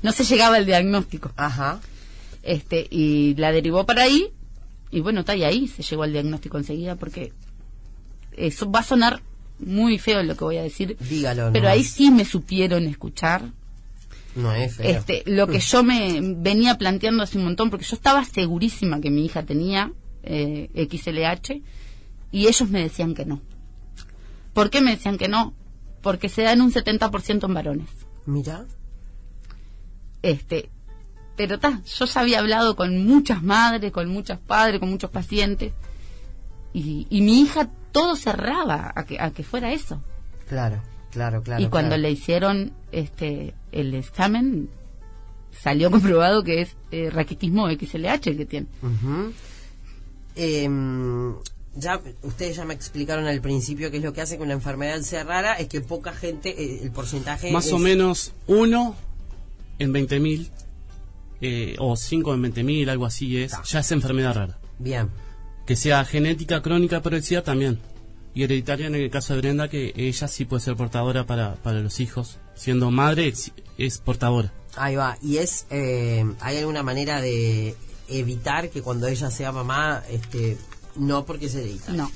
no 0.00 0.12
se 0.12 0.24
llegaba 0.24 0.56
al 0.56 0.64
diagnóstico. 0.64 1.32
Ajá. 1.36 1.80
Este, 2.42 2.86
y 2.88 3.34
la 3.34 3.52
derivó 3.52 3.84
para 3.84 4.04
ahí, 4.04 4.32
y 4.94 5.00
bueno, 5.00 5.20
está 5.20 5.34
y 5.34 5.42
ahí 5.44 5.66
se 5.66 5.82
llegó 5.82 6.04
al 6.04 6.12
diagnóstico 6.12 6.56
enseguida 6.58 6.94
porque 6.96 7.32
eso 8.36 8.70
va 8.70 8.80
a 8.80 8.84
sonar 8.84 9.22
muy 9.58 9.98
feo 9.98 10.22
lo 10.22 10.36
que 10.36 10.44
voy 10.44 10.56
a 10.58 10.62
decir, 10.62 10.96
Dígalo. 10.98 11.50
pero 11.52 11.68
ahí 11.68 11.82
sí 11.84 12.10
me 12.10 12.24
supieron 12.24 12.84
escuchar 12.86 13.42
No 14.36 14.52
es 14.52 14.76
feo. 14.76 14.88
este, 14.90 15.22
lo 15.26 15.46
que 15.46 15.58
yo 15.60 15.82
me 15.82 16.20
venía 16.36 16.76
planteando 16.78 17.22
hace 17.22 17.38
un 17.38 17.44
montón, 17.44 17.70
porque 17.70 17.84
yo 17.84 17.96
estaba 17.96 18.24
segurísima 18.24 19.00
que 19.00 19.10
mi 19.10 19.24
hija 19.24 19.42
tenía 19.44 19.92
eh, 20.22 20.70
XLH 20.90 21.60
y 22.32 22.46
ellos 22.46 22.68
me 22.70 22.80
decían 22.82 23.14
que 23.14 23.24
no. 23.24 23.40
¿Por 24.52 24.70
qué 24.70 24.80
me 24.80 24.92
decían 24.92 25.18
que 25.18 25.28
no? 25.28 25.54
Porque 26.02 26.28
se 26.28 26.42
dan 26.42 26.60
un 26.60 26.72
70% 26.72 27.44
en 27.44 27.54
varones. 27.54 27.88
Mira. 28.26 28.64
Este, 30.22 30.70
pero 31.36 31.58
ta, 31.58 31.80
yo 31.98 32.04
ya 32.04 32.20
había 32.20 32.38
hablado 32.38 32.76
con 32.76 33.04
muchas 33.06 33.42
madres, 33.42 33.90
con 33.92 34.08
muchos 34.08 34.38
padres, 34.38 34.80
con 34.80 34.90
muchos 34.90 35.10
pacientes 35.10 35.72
y, 36.72 37.06
y 37.10 37.20
mi 37.22 37.40
hija 37.42 37.68
todo 37.92 38.16
cerraba 38.16 38.92
a 38.94 39.04
que, 39.04 39.20
a 39.20 39.30
que 39.30 39.42
fuera 39.44 39.72
eso. 39.72 40.02
Claro, 40.48 40.80
claro, 41.10 41.42
claro. 41.42 41.62
y 41.62 41.68
cuando 41.68 41.90
claro. 41.90 42.02
le 42.02 42.10
hicieron 42.10 42.72
este 42.92 43.54
el 43.72 43.94
examen 43.94 44.68
salió 45.62 45.90
comprobado 45.90 46.42
que 46.42 46.60
es 46.62 46.76
eh, 46.90 47.10
raquitismo 47.10 47.68
XLH 47.70 48.26
el 48.30 48.36
que 48.36 48.46
tiene. 48.46 48.66
Ujú. 48.82 49.32
Em, 50.36 51.34
ya 51.76 52.00
ustedes 52.22 52.56
ya 52.56 52.64
me 52.64 52.74
explicaron 52.74 53.26
al 53.26 53.40
principio 53.40 53.90
qué 53.90 53.98
es 53.98 54.02
lo 54.02 54.12
que 54.12 54.20
hace 54.20 54.36
que 54.36 54.42
una 54.42 54.52
enfermedad 54.54 55.00
sea 55.02 55.22
rara 55.24 55.54
es 55.54 55.68
que 55.68 55.80
poca 55.80 56.12
gente 56.12 56.50
eh, 56.50 56.80
el 56.82 56.90
porcentaje 56.90 57.50
Más 57.52 57.66
es- 57.66 57.72
o 57.72 57.78
menos 57.78 58.32
uno 58.46 58.96
en 59.78 59.92
20.000 59.92 60.50
eh, 61.40 61.76
o 61.78 61.96
5 61.96 62.34
en 62.34 62.42
20.000, 62.54 62.88
algo 62.90 63.06
así 63.06 63.36
es, 63.38 63.52
ya 63.64 63.80
es 63.80 63.92
enfermedad 63.92 64.34
rara. 64.34 64.58
bien 64.78 65.10
Que 65.66 65.76
sea 65.76 66.04
genética, 66.04 66.62
crónica, 66.62 67.00
progresiva 67.02 67.42
también. 67.42 67.78
Y 68.34 68.42
hereditaria 68.42 68.88
en 68.88 68.94
el 68.96 69.10
caso 69.10 69.34
de 69.34 69.40
Brenda, 69.40 69.68
que 69.68 69.92
ella 69.96 70.26
sí 70.28 70.44
puede 70.44 70.60
ser 70.60 70.74
portadora 70.76 71.24
para, 71.24 71.54
para 71.56 71.80
los 71.80 72.00
hijos. 72.00 72.38
Siendo 72.56 72.90
madre, 72.90 73.28
es, 73.28 73.52
es 73.78 73.98
portadora. 73.98 74.52
ahí 74.76 74.96
va 74.96 75.16
y 75.22 75.36
es 75.38 75.66
eh, 75.70 76.24
hay 76.40 76.58
alguna 76.58 76.82
manera 76.82 77.20
de 77.20 77.74
evitar 78.08 78.70
que 78.70 78.82
cuando 78.82 79.06
ella 79.06 79.30
sea 79.30 79.52
mamá 79.52 80.02
este 80.10 80.58
no 80.96 81.24
porque 81.24 81.48
se 81.48 81.58
dedica 81.62 81.92
No. 81.92 82.10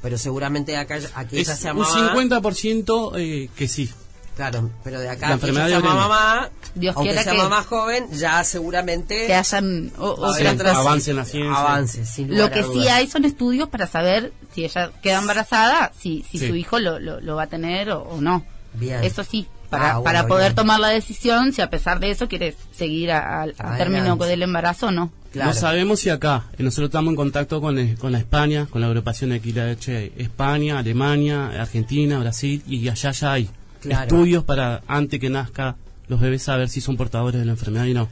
pero 0.00 0.16
seguramente 0.16 0.76
acá 0.76 0.98
a 1.14 1.26
que 1.26 1.40
ella 1.40 1.54
sea 1.56 1.72
un 1.72 1.80
mamá 1.80 2.14
50% 2.14 3.12
eh, 3.18 3.50
que 3.56 3.68
sí. 3.68 3.90
Claro 4.36 4.70
pero 4.82 4.98
de 5.00 5.08
acá 5.10 5.20
La 5.22 5.26
que 5.28 5.32
enfermedad 5.34 5.66
de 5.68 5.78
Brenda. 5.78 5.94
mamá 5.94 6.48
Dios 6.74 6.96
aunque 6.96 7.10
quiera 7.10 7.22
sea 7.24 7.32
que- 7.32 7.38
mamá 7.38 7.62
joven 7.62 8.06
ya 8.12 8.42
seguramente 8.44 9.26
Que 9.26 9.34
hayan 9.34 9.92
o- 9.98 10.10
otras- 10.12 10.54
otras- 10.54 10.76
avance 10.76 11.10
en 11.10 11.16
la 11.16 11.24
ciencia. 11.24 11.54
avances 11.60 12.08
sin 12.08 12.36
Lo 12.36 12.50
que 12.50 12.62
sí 12.64 12.88
hay 12.88 13.06
son 13.08 13.24
estudios 13.24 13.68
para 13.68 13.86
saber 13.86 14.32
si 14.54 14.64
ella 14.64 14.90
queda 15.02 15.18
embarazada, 15.20 15.92
si, 15.98 16.24
si 16.30 16.38
Sí. 16.38 16.48
su 16.48 16.54
hijo 16.56 16.78
lo, 16.78 16.98
lo, 16.98 17.20
lo 17.20 17.36
va 17.36 17.44
a 17.44 17.46
tener 17.48 17.90
o, 17.90 18.02
o 18.02 18.20
no. 18.20 18.44
Bien. 18.74 19.04
Eso 19.04 19.22
sí, 19.22 19.46
para, 19.68 19.90
Ah, 19.90 19.92
bueno, 19.94 20.04
para 20.04 20.26
poder 20.26 20.48
bien. 20.52 20.56
tomar 20.56 20.80
la 20.80 20.88
decisión 20.88 21.52
si 21.52 21.60
a 21.60 21.68
pesar 21.68 22.00
de 22.00 22.10
eso 22.10 22.26
quieres 22.28 22.54
seguir 22.74 23.10
a- 23.12 23.40
a- 23.40 23.42
al 23.42 23.76
término 23.76 24.16
del 24.16 24.42
embarazo 24.42 24.86
o 24.86 24.90
no. 24.90 25.10
Claro. 25.32 25.50
No 25.50 25.54
sabemos 25.56 26.00
si 26.00 26.10
acá, 26.10 26.44
eh, 26.58 26.62
nosotros 26.62 26.88
estamos 26.88 27.10
en 27.12 27.16
contacto 27.16 27.60
con, 27.62 27.78
eh, 27.78 27.96
con 27.98 28.12
la 28.12 28.18
España, 28.18 28.66
con 28.70 28.80
la 28.82 28.86
agrupación 28.88 29.30
de 29.30 29.36
XLH, 29.40 30.12
España, 30.18 30.78
Alemania, 30.78 31.48
Argentina, 31.58 32.18
Brasil, 32.18 32.62
y 32.66 32.86
allá 32.88 33.12
ya 33.12 33.32
hay 33.32 33.48
Claro. 33.82 34.02
estudios 34.02 34.44
para, 34.44 34.82
antes 34.88 35.18
que 35.20 35.28
nazca 35.30 35.76
los 36.08 36.20
bebés, 36.20 36.42
saber 36.42 36.68
si 36.68 36.80
son 36.80 36.96
portadores 36.96 37.40
de 37.40 37.44
la 37.46 37.52
enfermedad 37.52 37.84
y 37.86 37.94
no. 37.94 38.08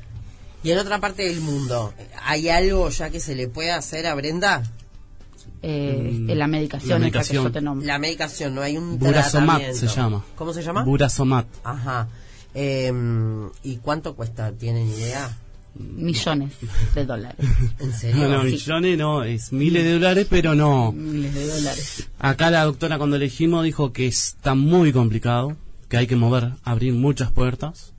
Y 0.62 0.70
en 0.72 0.78
otra 0.78 0.98
parte 1.00 1.22
del 1.22 1.40
mundo, 1.40 1.94
¿hay 2.22 2.48
algo 2.50 2.88
ya 2.90 3.09
que 3.11 3.20
se 3.20 3.35
le 3.35 3.48
puede 3.48 3.70
hacer 3.72 4.06
a 4.06 4.14
Brenda? 4.14 4.62
Eh, 5.62 6.11
Mm, 6.12 6.30
en 6.30 6.38
la 6.38 6.46
medicación, 6.46 6.90
la 6.90 6.96
que 6.96 7.00
medicación. 7.18 7.44
yo 7.44 7.52
te. 7.52 7.61
La 7.87 7.98
medicación, 7.98 8.54
no 8.54 8.62
hay 8.62 8.76
un 8.78 8.98
Burasomat 8.98 9.59
tratamiento. 9.59 9.78
se 9.88 9.94
llama. 9.94 10.24
¿Cómo 10.37 10.52
se 10.54 10.62
llama? 10.62 10.85
Burasomat. 10.85 11.46
Ajá. 11.64 12.09
Em, 12.54 13.48
¿Y 13.62 13.76
cuánto 13.76 14.14
cuesta? 14.16 14.52
¿Tienen 14.52 14.88
idea? 14.88 15.37
Millones 15.74 16.52
de 16.94 17.04
dólares. 17.06 17.46
¿En 17.78 17.92
serio? 17.92 18.28
No, 18.28 18.28
no, 18.28 18.42
Sí. 18.44 18.52
millones 18.52 18.98
no, 18.98 19.22
es 19.24 19.52
miles 19.52 19.85
de 19.85 19.92
dólares, 19.94 20.26
pero 20.28 20.54
no. 20.54 20.92
Miles 20.92 21.35
de 21.35 21.46
dólares. 21.46 22.09
Acá 22.18 22.50
la 22.50 22.64
doctora 22.64 22.98
cuando 22.98 23.16
elegimos 23.16 23.64
dijo 23.64 23.92
que 23.92 24.06
está 24.06 24.54
muy 24.54 24.92
complicado, 24.92 25.56
que 25.88 25.96
hay 25.96 26.06
que 26.06 26.16
mover, 26.16 26.52
abrir 26.64 26.92
muchas 26.94 27.30
puertas, 27.33 27.92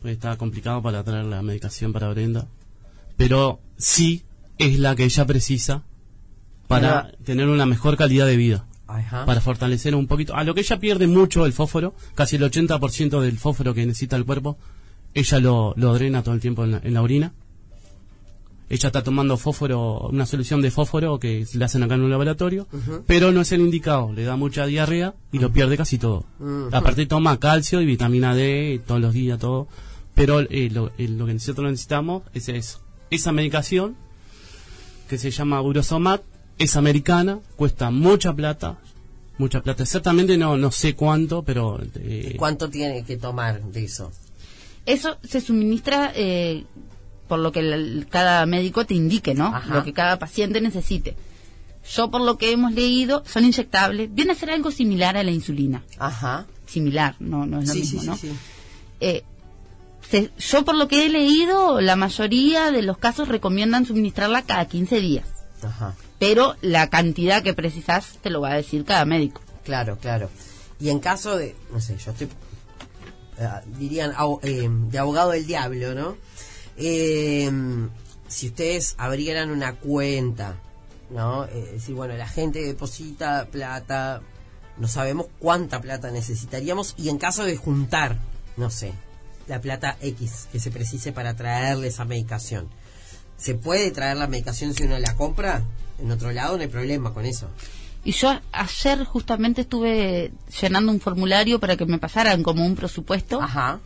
pues 0.00 0.14
está 0.14 0.36
complicado 0.36 0.82
para 0.82 1.02
traer 1.04 1.24
la 1.24 1.42
medicación 1.42 1.92
para 1.92 2.08
Brenda, 2.10 2.46
pero 3.16 3.60
sí 3.76 4.22
es 4.58 4.78
la 4.78 4.94
que 4.94 5.04
ella 5.04 5.26
precisa 5.26 5.82
para 6.68 7.12
tener 7.24 7.48
una 7.48 7.66
mejor 7.66 7.96
calidad 7.96 8.26
de 8.26 8.36
vida, 8.36 8.66
Ajá. 8.86 9.24
para 9.24 9.40
fortalecer 9.40 9.94
un 9.94 10.06
poquito, 10.06 10.34
a 10.34 10.44
lo 10.44 10.54
que 10.54 10.60
ella 10.60 10.78
pierde 10.78 11.06
mucho 11.06 11.46
el 11.46 11.52
fósforo, 11.52 11.94
casi 12.14 12.36
el 12.36 12.42
80% 12.42 13.20
del 13.20 13.38
fósforo 13.38 13.74
que 13.74 13.86
necesita 13.86 14.16
el 14.16 14.24
cuerpo, 14.24 14.58
ella 15.16 15.40
lo, 15.40 15.74
lo 15.76 15.94
drena 15.94 16.22
todo 16.22 16.34
el 16.34 16.40
tiempo 16.40 16.62
en 16.64 16.70
la, 16.72 16.80
en 16.84 16.94
la 16.94 17.02
orina. 17.02 17.32
Ella 18.68 18.88
está 18.88 19.02
tomando 19.02 19.36
fósforo, 19.36 20.08
una 20.10 20.26
solución 20.26 20.60
de 20.60 20.70
fósforo 20.72 21.18
que 21.20 21.46
le 21.54 21.64
hacen 21.64 21.84
acá 21.84 21.94
en 21.94 22.02
un 22.02 22.10
laboratorio, 22.10 22.66
pero 23.06 23.30
no 23.30 23.40
es 23.40 23.52
el 23.52 23.60
indicado, 23.60 24.12
le 24.12 24.24
da 24.24 24.34
mucha 24.36 24.66
diarrea 24.66 25.14
y 25.30 25.38
lo 25.38 25.52
pierde 25.52 25.76
casi 25.76 25.98
todo. 25.98 26.24
Ujú. 26.40 26.68
Aparte 26.72 27.06
toma 27.06 27.38
calcio 27.38 27.80
y 27.80 27.86
vitamina 27.86 28.34
D 28.34 28.80
todos 28.84 29.00
los 29.00 29.12
días, 29.14 29.38
todo. 29.38 29.68
Pero 30.16 30.40
eh, 30.40 30.68
lo, 30.72 30.90
eh, 30.98 31.06
lo 31.06 31.26
que 31.26 31.34
nosotros 31.34 31.70
necesitamos 31.70 32.24
es 32.34 32.48
eso. 32.48 32.80
Esa 33.10 33.30
medicación, 33.30 33.94
que 35.08 35.16
se 35.16 35.30
llama 35.30 35.60
Burosomat, 35.60 36.22
es 36.58 36.74
americana, 36.74 37.38
cuesta 37.54 37.90
mucha 37.90 38.34
plata, 38.34 38.78
mucha 39.38 39.62
plata. 39.62 39.84
Exactamente 39.84 40.36
no, 40.36 40.56
no 40.56 40.72
sé 40.72 40.94
cuánto, 40.94 41.44
pero... 41.44 41.78
eh, 41.96 42.34
¿Cuánto 42.36 42.68
tiene 42.68 43.04
que 43.04 43.16
tomar 43.16 43.62
de 43.62 43.84
eso? 43.84 44.10
Eso 44.86 45.18
se 45.22 45.40
suministra 45.40 46.12
eh, 46.14 46.64
por 47.28 47.38
lo 47.40 47.50
que 47.52 47.60
el- 47.60 48.06
cada 48.08 48.46
médico 48.46 48.86
te 48.86 48.94
indique, 48.94 49.34
¿no? 49.34 49.46
Ajá. 49.46 49.74
Lo 49.74 49.84
que 49.84 49.92
cada 49.92 50.18
paciente 50.18 50.60
necesite. 50.60 51.16
Yo, 51.94 52.10
por 52.10 52.20
lo 52.20 52.36
que 52.38 52.52
hemos 52.52 52.72
leído, 52.72 53.22
son 53.26 53.44
inyectables. 53.44 54.12
Viene 54.14 54.32
a 54.32 54.34
ser 54.36 54.50
algo 54.50 54.70
similar 54.70 55.16
a 55.16 55.22
la 55.22 55.30
insulina. 55.30 55.82
Ajá. 55.98 56.46
Similar, 56.66 57.14
no, 57.20 57.46
no 57.46 57.60
es 57.60 57.68
lo 57.68 57.74
Sí, 57.74 57.80
mismo, 57.80 58.00
sí, 58.00 58.06
¿no? 58.06 58.16
sí, 58.16 58.28
sí. 58.28 58.36
Eh, 59.00 59.22
se- 60.08 60.30
yo, 60.38 60.64
por 60.64 60.76
lo 60.76 60.88
que 60.88 61.06
he 61.06 61.08
leído, 61.08 61.80
la 61.80 61.94
mayoría 61.96 62.70
de 62.72 62.82
los 62.82 62.98
casos 62.98 63.28
recomiendan 63.28 63.86
suministrarla 63.86 64.42
cada 64.42 64.64
15 64.66 65.00
días. 65.00 65.26
Ajá. 65.62 65.94
Pero 66.18 66.56
la 66.62 66.88
cantidad 66.88 67.42
que 67.42 67.54
precisas 67.54 68.18
te 68.22 68.30
lo 68.30 68.40
va 68.40 68.50
a 68.52 68.56
decir 68.56 68.84
cada 68.84 69.04
médico. 69.04 69.40
Claro, 69.64 69.96
claro. 69.98 70.30
Y 70.80 70.90
en 70.90 70.98
caso 71.00 71.36
de, 71.36 71.54
no 71.72 71.80
sé, 71.80 71.96
yo 72.04 72.10
estoy, 72.12 72.28
dirían, 73.78 74.12
au- 74.16 74.40
eh, 74.42 74.68
de 74.70 74.98
abogado 74.98 75.30
del 75.30 75.46
diablo, 75.46 75.94
¿no? 75.94 76.16
Eh, 76.76 77.50
si 78.28 78.48
ustedes 78.48 78.94
abrieran 78.98 79.50
una 79.50 79.74
cuenta, 79.74 80.56
¿no? 81.10 81.44
Eh, 81.46 81.70
decir, 81.74 81.94
bueno, 81.94 82.16
la 82.16 82.28
gente 82.28 82.60
deposita 82.62 83.46
plata, 83.50 84.20
no 84.78 84.88
sabemos 84.88 85.26
cuánta 85.38 85.80
plata 85.80 86.10
necesitaríamos 86.10 86.94
y 86.98 87.08
en 87.08 87.18
caso 87.18 87.44
de 87.44 87.56
juntar, 87.56 88.18
no 88.56 88.68
sé, 88.70 88.92
la 89.48 89.60
plata 89.60 89.96
X 90.00 90.48
que 90.50 90.58
se 90.60 90.70
precise 90.70 91.12
para 91.12 91.34
traerle 91.36 91.88
esa 91.88 92.04
medicación, 92.04 92.68
¿se 93.38 93.54
puede 93.54 93.90
traer 93.90 94.16
la 94.16 94.26
medicación 94.26 94.74
si 94.74 94.84
uno 94.84 94.98
la 94.98 95.14
compra? 95.14 95.62
En 95.98 96.10
otro 96.10 96.32
lado 96.32 96.56
no 96.56 96.62
hay 96.62 96.68
problema 96.68 97.14
con 97.14 97.24
eso. 97.26 97.48
Y 98.06 98.12
yo 98.12 98.38
ayer 98.52 99.02
justamente 99.02 99.62
estuve 99.62 100.30
llenando 100.60 100.92
un 100.92 101.00
formulario 101.00 101.58
para 101.58 101.76
que 101.76 101.86
me 101.86 101.98
pasaran 101.98 102.44
como 102.44 102.64
un 102.64 102.76
presupuesto 102.76 103.42
Ajá. 103.42 103.80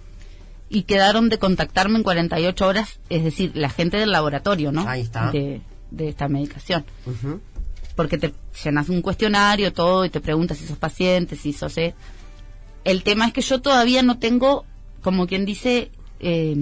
y 0.68 0.82
quedaron 0.82 1.30
de 1.30 1.38
contactarme 1.38 1.96
en 1.96 2.02
48 2.02 2.66
horas, 2.66 3.00
es 3.08 3.24
decir, 3.24 3.52
la 3.54 3.70
gente 3.70 3.96
del 3.96 4.12
laboratorio, 4.12 4.72
¿no? 4.72 4.86
Ahí 4.86 5.00
está. 5.00 5.30
De, 5.30 5.62
de 5.90 6.10
esta 6.10 6.28
medicación. 6.28 6.84
Ujú. 7.06 7.40
Porque 7.96 8.18
te 8.18 8.34
llenas 8.62 8.90
un 8.90 9.00
cuestionario, 9.00 9.72
todo, 9.72 10.04
y 10.04 10.10
te 10.10 10.20
preguntas 10.20 10.58
si 10.58 10.66
sos 10.66 10.76
paciente, 10.76 11.34
si 11.34 11.54
sos... 11.54 11.78
eh. 11.78 11.94
El 12.84 13.02
tema 13.04 13.26
es 13.26 13.32
que 13.32 13.40
yo 13.40 13.62
todavía 13.62 14.02
no 14.02 14.18
tengo, 14.18 14.66
como 15.00 15.26
quien 15.26 15.46
dice, 15.46 15.90
eh, 16.20 16.56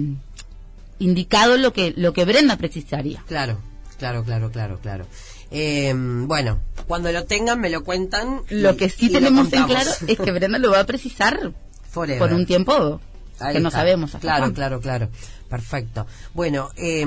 indicado 0.97 1.57
lo 1.57 1.73
que, 1.73 1.93
lo 1.97 2.13
que 2.13 2.23
Brenda 2.23 2.55
precisaría. 2.55 3.21
Claro, 3.27 3.59
claro, 3.97 4.23
claro, 4.23 4.49
claro, 4.49 4.79
claro. 4.81 5.05
Eh, 5.51 5.93
bueno, 5.95 6.59
cuando 6.87 7.11
lo 7.11 7.25
tengan 7.25 7.59
me 7.59 7.69
lo 7.69 7.83
cuentan. 7.83 8.41
Lo 8.49 8.71
y- 8.71 8.77
que 8.77 8.89
sí 8.89 9.09
tenemos 9.09 9.51
en 9.53 9.65
claro 9.65 9.91
es 10.07 10.17
que 10.19 10.31
Brenda 10.31 10.57
lo 10.59 10.71
va 10.71 10.81
a 10.81 10.85
precisar 10.85 11.53
Forever. 11.91 12.19
por 12.19 12.33
un 12.33 12.45
tiempo 12.45 13.01
Ahí 13.39 13.55
que 13.55 13.59
no 13.61 13.71
sabemos 13.71 14.09
hasta 14.09 14.19
Claro, 14.19 14.39
cuándo. 14.41 14.55
claro, 14.55 14.79
claro. 14.81 15.09
Perfecto. 15.49 16.05
Bueno, 16.33 16.69
eh, 16.75 17.05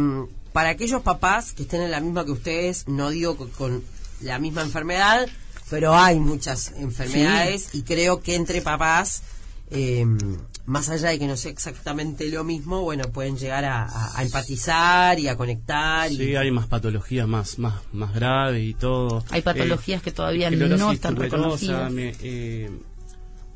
para 0.53 0.71
aquellos 0.71 1.03
papás 1.03 1.53
que 1.53 1.63
estén 1.63 1.83
en 1.83 1.91
la 1.91 2.01
misma 2.01 2.25
que 2.25 2.33
ustedes, 2.33 2.89
no 2.89 3.11
digo 3.11 3.37
con, 3.37 3.49
con 3.51 3.85
la 4.21 4.39
misma 4.39 4.63
enfermedad, 4.63 5.27
pero 5.71 5.95
hay 5.95 6.19
muchas 6.19 6.73
enfermedades 6.77 7.75
y 7.75 7.83
creo 7.83 8.21
que 8.23 8.35
entre 8.35 8.61
papás, 8.61 9.23
eh, 9.71 10.05
más 10.66 10.88
allá 10.90 11.09
de 11.11 11.18
que 11.18 11.27
no 11.27 11.37
sea 11.37 11.51
exactamente 11.51 12.29
lo 12.31 12.44
mismo, 12.44 12.83
bueno, 12.83 13.05
pueden 13.12 13.37
llegar 13.37 13.64
a, 13.64 13.85
a- 13.85 14.18
a 14.18 14.22
empatizar 14.22 15.18
y 15.18 15.29
a 15.29 15.37
conectar. 15.37 16.11
y- 16.12 16.16
Sí, 16.16 16.37
hay 16.37 16.51
más 16.51 16.66
patologías 16.68 17.27
más 17.27 17.59
más 17.59 17.75
más 17.92 18.14
graves 18.14 18.62
y 18.64 18.75
todo. 18.75 19.25
Hay 19.31 19.42
patologías 19.42 20.03
que 20.03 20.12
todavía 20.12 20.51
no 20.51 20.92
están 20.92 21.16
reconocidas. 21.16 21.92
eh, 22.22 22.70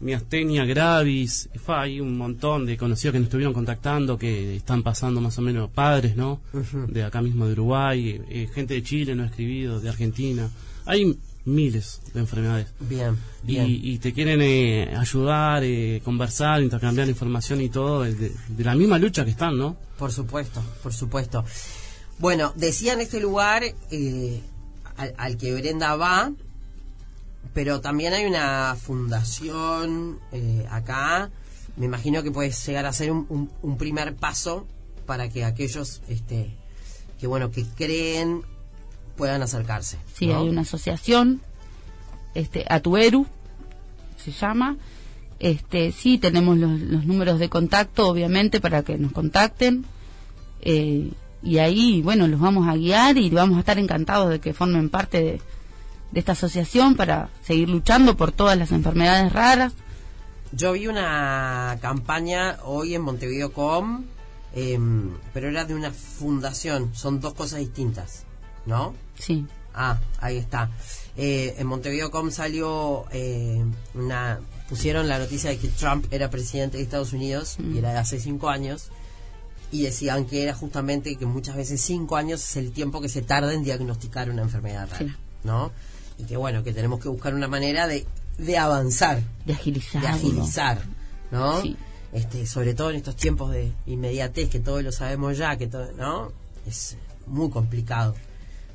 miastenia 0.01 0.65
gravis, 0.67 1.49
fa, 1.65 1.81
hay 1.83 2.01
un 2.01 2.19
montón 2.19 2.67
de 2.67 2.77
conocidos 2.77 3.13
que 3.15 3.19
nos 3.21 3.27
estuvieron 3.29 3.55
contactando 3.55 4.19
que 4.19 4.57
están 4.57 4.83
pasando 4.83 5.21
más 5.23 5.39
o 5.39 5.43
menos 5.43 5.71
padres, 5.71 6.17
¿no? 6.17 6.41
De 6.89 7.03
acá 7.03 7.23
mismo 7.23 7.47
de 7.47 7.53
Uruguay, 7.53 8.21
eh, 8.29 8.49
gente 8.55 8.75
de 8.75 8.83
Chile 8.83 9.15
no 9.15 9.23
ha 9.23 9.27
escribido, 9.27 9.81
de 9.81 9.89
Argentina. 9.89 10.51
Hay 10.85 11.19
miles 11.47 12.01
de 12.13 12.21
enfermedades. 12.21 12.67
Bien, 12.81 13.17
bien. 13.43 13.67
Y, 13.69 13.93
y 13.95 13.99
te 13.99 14.13
quieren 14.13 14.41
eh, 14.43 14.95
ayudar, 14.97 15.63
eh, 15.65 16.03
conversar, 16.05 16.61
intercambiar 16.63 17.09
información 17.09 17.61
y 17.63 17.69
todo, 17.71 18.03
de, 18.03 18.13
de 18.49 18.65
la 18.65 18.75
misma 18.75 18.99
lucha 18.99 19.25
que 19.25 19.31
están, 19.31 19.57
¿no? 19.57 19.77
Por 19.99 20.13
supuesto, 20.13 20.63
por 20.83 20.93
supuesto. 20.93 21.45
Bueno, 22.19 22.53
decían 22.57 23.01
este 23.01 23.21
lugar 23.21 23.63
eh, 23.91 24.43
al, 24.97 25.15
al 25.17 25.37
que 25.39 25.55
Brenda 25.55 25.97
va, 25.97 26.33
pero 27.55 27.81
también 27.81 28.13
hay 28.13 28.27
una 28.27 28.77
fundación 28.79 30.19
eh, 30.33 30.67
acá. 30.71 31.31
Me 31.77 31.87
imagino 31.87 32.23
que 32.23 32.31
puede 32.31 32.51
llegar 32.51 32.87
a 32.87 32.93
ser 32.93 33.11
un, 33.13 33.27
un- 33.29 33.51
un 33.63 33.79
primer 33.79 34.15
paso 34.17 34.67
para 35.07 35.29
que 35.29 35.45
aquellos 35.45 36.03
este, 36.09 36.51
que 37.21 37.27
bueno 37.27 37.51
que 37.51 37.65
creen 37.77 38.43
puedan 39.17 39.43
acercarse. 39.43 39.99
Sí, 40.15 40.27
¿no? 40.27 40.41
hay 40.41 40.49
una 40.49 40.63
asociación, 40.63 41.41
este, 42.35 42.65
Atueru 42.69 43.27
se 44.17 44.33
llama. 44.33 44.77
Este, 45.39 45.93
sí, 45.93 46.19
tenemos 46.19 46.57
los, 46.57 46.81
los 46.81 47.05
números 47.05 47.39
de 47.39 47.49
contacto, 47.49 48.09
obviamente, 48.09 48.61
para 48.61 48.83
que 48.83 48.99
nos 48.99 49.13
contacten. 49.13 49.85
Eh, 50.63 51.11
y 51.43 51.59
ahí, 51.59 52.03
bueno, 52.03 52.27
los 52.27 52.41
vamos 52.41 52.69
a 52.69 52.75
guiar 52.75 53.19
y 53.19 53.31
vamos 53.31 53.57
a 53.57 53.61
estar 53.61 53.79
encantados 53.79 54.31
de 54.31 54.41
que 54.41 54.55
formen 54.55 54.89
parte 54.89 55.23
de, 55.23 55.41
de 56.13 56.21
esta 56.21 56.33
asociación 56.33 56.97
para 56.97 57.31
seguir 57.43 57.69
luchando 57.69 58.17
por 58.17 58.33
todas 58.33 58.59
las 58.59 58.73
enfermedades 58.73 59.33
raras. 59.33 59.75
Yo 60.53 60.73
vi 60.73 60.87
una 60.87 61.79
campaña 61.81 62.59
hoy 62.65 62.95
en 62.95 63.03
Montevideo.com, 63.03 64.05
em, 64.55 65.11
pero 65.35 65.49
era 65.49 65.65
de 65.65 65.75
una 65.75 65.93
fundación. 65.93 66.95
Son 66.95 67.21
dos 67.21 67.35
cosas 67.35 67.59
distintas, 67.61 68.25
¿no? 68.67 68.95
Sí, 69.19 69.47
Ah, 69.79 69.99
ahí 70.21 70.39
está. 70.39 70.71
Eh, 71.19 71.55
en 71.59 71.67
Montevideo.com 71.67 72.31
salió 72.31 73.05
eh, 73.13 73.63
una... 73.95 74.41
Pusieron 74.71 75.07
la 75.07 75.19
noticia 75.19 75.51
de 75.51 75.59
que 75.59 75.69
Trump 75.69 76.07
era 76.11 76.31
presidente 76.31 76.79
de 76.79 76.83
Estados 76.83 77.13
Unidos 77.13 77.59
y 77.63 77.77
era 77.79 77.93
de 77.93 77.99
hace 77.99 78.19
cinco 78.19 78.49
años. 78.49 78.89
Y 79.71 79.83
decían 79.83 80.25
que 80.25 80.43
era 80.45 80.55
justamente 80.55 81.17
que 81.17 81.27
muchas 81.27 81.57
veces 81.57 81.81
cinco 81.83 82.17
años 82.17 82.43
es 82.43 82.57
el 82.57 82.73
tiempo 82.73 83.03
que 83.03 83.11
se 83.11 83.21
tarda 83.21 83.53
en 83.53 83.65
diagnosticar 83.65 84.31
una 84.31 84.43
enfermedad 84.43 84.89
rara, 84.91 84.99
Sí. 84.99 85.13
¿no? 85.45 85.73
Y 86.19 86.25
que 86.25 86.37
bueno, 86.39 86.65
que 86.65 86.73
tenemos 86.73 86.99
que 87.01 87.11
buscar 87.11 87.35
una 87.35 87.47
manera 87.49 87.87
de, 87.87 88.07
de 88.39 88.57
avanzar, 88.59 89.21
de 89.45 89.53
agilizar. 89.53 90.01
de 90.01 90.09
agilizar, 90.09 90.81
¿no? 91.31 91.61
Sí. 91.61 91.77
Este, 92.13 92.47
sobre 92.47 92.73
todo 92.73 92.91
en 92.91 92.97
estos 92.97 93.15
tiempos 93.17 93.53
de 93.53 93.73
inmediatez, 93.85 94.49
que 94.49 94.59
todos 94.61 94.83
lo 94.83 94.91
sabemos 94.91 95.37
ya, 95.37 95.57
que 95.59 95.67
todo, 95.67 95.93
¿no? 95.93 96.33
Es 96.67 96.97
muy 97.27 97.51
complicado, 97.51 98.15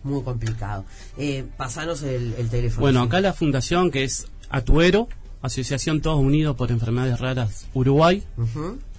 muy 0.04 0.24
complicado. 0.24 0.86
Eh, 1.18 1.46
pasanos 1.58 2.04
el, 2.04 2.34
el 2.38 2.50
teléfono. 2.50 2.82
Bueno, 2.82 3.02
acá 3.02 3.20
la 3.22 3.34
fundación 3.34 3.90
que 3.92 4.04
es 4.04 4.28
Atuero, 4.50 5.08
Asociación 5.42 6.02
Todos 6.02 6.20
Unidos 6.20 6.56
por 6.56 6.72
Enfermedades 6.72 7.20
Raras 7.20 7.68
Uruguay, 7.74 8.24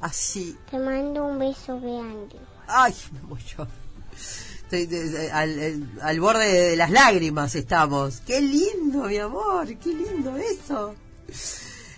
así. 0.01 0.57
Te 0.69 0.77
mando 0.79 1.25
un 1.25 1.39
beso 1.39 1.79
grande. 1.79 2.35
Ay, 2.67 2.93
me 3.13 3.21
muero. 3.21 3.67
Estoy 4.63 4.85
de- 4.85 5.09
de- 5.09 5.31
al, 5.31 5.49
el- 5.57 5.89
al 6.01 6.19
borde 6.19 6.45
de 6.45 6.75
las 6.75 6.91
lágrimas 6.91 7.55
estamos. 7.55 8.19
Qué 8.25 8.41
lindo, 8.41 9.03
mi 9.05 9.17
amor, 9.17 9.65
qué 9.77 9.93
lindo 9.93 10.35
eso. 10.37 10.93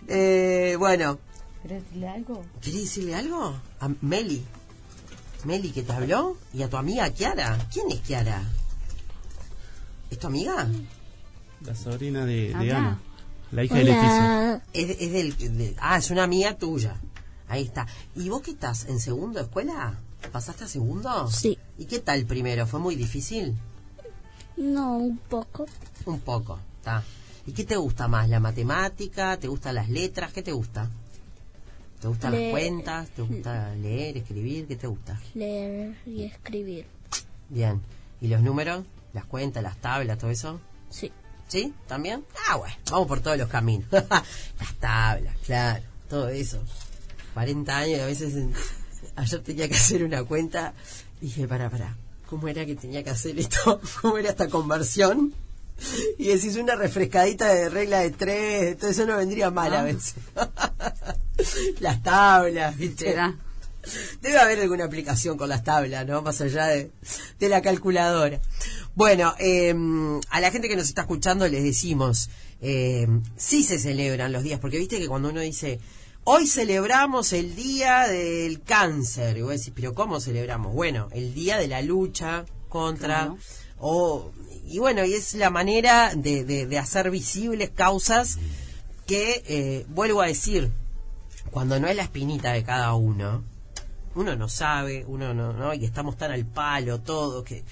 Eh, 0.07 0.75
bueno, 0.79 1.19
¿Querés 1.61 1.83
decirle 1.83 2.07
algo? 2.09 2.43
¿querés 2.61 2.81
decirle 2.81 3.15
algo? 3.15 3.55
A 3.79 3.89
Meli. 4.01 4.43
Meli, 5.45 5.71
que 5.71 5.83
te 5.83 5.91
habló. 5.93 6.37
Y 6.53 6.63
a 6.63 6.69
tu 6.69 6.77
amiga 6.77 7.09
Kiara. 7.11 7.57
¿Quién 7.71 7.91
es 7.91 7.99
Kiara? 8.01 8.41
¿Es 10.09 10.19
tu 10.19 10.27
amiga? 10.27 10.67
La 11.65 11.75
sobrina 11.75 12.25
de. 12.25 12.53
Ana, 12.55 12.99
la 13.51 13.63
hija 13.63 13.75
de 13.75 13.83
Leticia. 13.83 14.09
Hola. 14.55 14.63
Es, 14.73 14.87
de- 14.87 14.97
es 15.05 15.11
del, 15.13 15.57
de- 15.57 15.75
ah, 15.79 15.97
es 15.97 16.09
una 16.09 16.23
amiga 16.23 16.55
tuya. 16.57 16.95
Ahí 17.47 17.63
está. 17.63 17.85
¿Y 18.15 18.29
vos 18.29 18.41
qué 18.41 18.51
estás? 18.51 18.85
¿En 18.85 18.99
segundo 18.99 19.39
de 19.39 19.45
escuela? 19.45 19.99
¿Pasaste 20.31 20.63
a 20.63 20.67
segundo? 20.67 21.29
Sí. 21.29 21.57
¿Y 21.77 21.85
qué 21.85 21.99
tal 21.99 22.25
primero? 22.25 22.65
¿Fue 22.65 22.79
muy 22.79 22.95
difícil? 22.95 23.55
No, 24.57 24.97
un 24.97 25.17
poco. 25.17 25.65
Un 26.05 26.19
poco, 26.19 26.59
está. 26.77 27.03
¿Y 27.45 27.53
qué 27.53 27.63
te 27.65 27.75
gusta 27.75 28.07
más? 28.07 28.29
¿La 28.29 28.39
matemática? 28.39 29.37
¿Te 29.37 29.47
gustan 29.47 29.75
las 29.75 29.89
letras? 29.89 30.31
¿Qué 30.33 30.41
te 30.43 30.51
gusta? 30.51 30.89
¿Te 31.99 32.07
gustan 32.07 32.33
las 32.33 32.51
cuentas? 32.51 33.09
¿Te 33.09 33.21
gusta 33.27 33.73
leer, 33.75 34.17
escribir? 34.17 34.67
¿Qué 34.67 34.75
te 34.75 34.87
gusta? 34.87 35.19
Leer 35.33 35.95
y 36.05 36.23
escribir. 36.23 36.85
Bien. 37.49 37.81
¿Y 38.21 38.27
los 38.27 38.41
números? 38.41 38.85
¿Las 39.13 39.25
cuentas, 39.25 39.61
las 39.63 39.77
tablas, 39.77 40.17
todo 40.17 40.31
eso? 40.31 40.59
Sí. 40.89 41.11
¿Sí? 41.47 41.73
¿También? 41.87 42.23
Ah, 42.47 42.55
bueno, 42.57 42.75
vamos 42.89 43.07
por 43.07 43.19
todos 43.19 43.37
los 43.37 43.49
caminos. 43.49 43.87
las 43.91 44.73
tablas, 44.79 45.35
claro, 45.45 45.83
todo 46.09 46.29
eso. 46.29 46.59
40 47.33 47.77
años 47.77 47.97
y 47.97 48.01
a 48.01 48.05
veces... 48.05 48.35
en- 48.35 48.53
Ayer 49.15 49.41
tenía 49.41 49.67
que 49.67 49.75
hacer 49.75 50.03
una 50.03 50.23
cuenta 50.23 50.73
y 51.21 51.25
dije, 51.25 51.47
para, 51.47 51.69
para, 51.69 51.97
¿cómo 52.29 52.47
era 52.47 52.65
que 52.65 52.75
tenía 52.75 53.03
que 53.03 53.09
hacer 53.09 53.37
esto? 53.37 53.81
¿Cómo 54.01 54.17
era 54.17 54.29
esta 54.29 54.47
conversión? 54.47 55.33
Y 56.17 56.27
decís 56.27 56.55
una 56.55 56.75
refrescadita 56.75 57.53
de 57.53 57.69
regla 57.69 57.99
de 57.99 58.11
tres, 58.11 58.77
todo 58.77 58.89
eso 58.89 59.05
no 59.05 59.17
vendría 59.17 59.49
mal 59.49 59.73
a 59.73 59.83
veces. 59.83 60.15
Las 61.79 62.03
tablas, 62.03 62.77
¿viste? 62.77 63.15
Debe 64.21 64.37
haber 64.37 64.59
alguna 64.59 64.85
aplicación 64.85 65.37
con 65.37 65.49
las 65.49 65.63
tablas, 65.63 66.05
¿no? 66.05 66.21
Más 66.21 66.39
allá 66.41 66.67
de, 66.67 66.91
de 67.39 67.49
la 67.49 67.63
calculadora. 67.63 68.39
Bueno, 68.93 69.33
eh, 69.39 69.73
a 70.29 70.39
la 70.39 70.51
gente 70.51 70.67
que 70.67 70.75
nos 70.75 70.87
está 70.87 71.01
escuchando 71.01 71.47
les 71.47 71.63
decimos, 71.63 72.29
eh, 72.61 73.07
sí 73.35 73.63
se 73.63 73.79
celebran 73.79 74.31
los 74.31 74.43
días, 74.43 74.59
porque 74.59 74.77
viste 74.77 74.99
que 74.99 75.07
cuando 75.07 75.29
uno 75.29 75.39
dice, 75.39 75.79
hoy 76.25 76.45
celebramos 76.45 77.33
el 77.33 77.55
día 77.55 78.07
del 78.07 78.61
cáncer, 78.61 79.37
y 79.37 79.41
vos 79.41 79.51
decís, 79.51 79.73
pero 79.75 79.95
¿cómo 79.95 80.19
celebramos? 80.19 80.73
Bueno, 80.73 81.07
el 81.11 81.33
día 81.33 81.57
de 81.57 81.67
la 81.67 81.81
lucha 81.81 82.45
contra... 82.69 83.21
Claro. 83.21 83.37
O, 83.81 84.31
y 84.67 84.77
bueno, 84.79 85.03
y 85.03 85.13
es 85.15 85.33
la 85.33 85.49
manera 85.49 86.13
de, 86.15 86.45
de- 86.45 86.77
hacer 86.77 87.09
visibles 87.09 87.71
causas 87.71 88.37
que, 89.07 89.43
eh, 89.47 89.85
vuelvo 89.89 90.21
a 90.21 90.27
decir, 90.27 90.71
cuando 91.49 91.79
no 91.79 91.87
es 91.87 91.95
la 91.95 92.03
espinita 92.03 92.53
de 92.53 92.63
cada 92.63 92.93
uno, 92.93 93.43
uno 94.15 94.35
no 94.35 94.47
sabe, 94.47 95.03
uno 95.07 95.33
no, 95.33 95.51
¿no? 95.51 95.73
Y 95.73 95.83
estamos 95.83 96.15
tan 96.15 96.31
al 96.31 96.45
palo, 96.45 97.01
todo, 97.01 97.43
que 97.43 97.63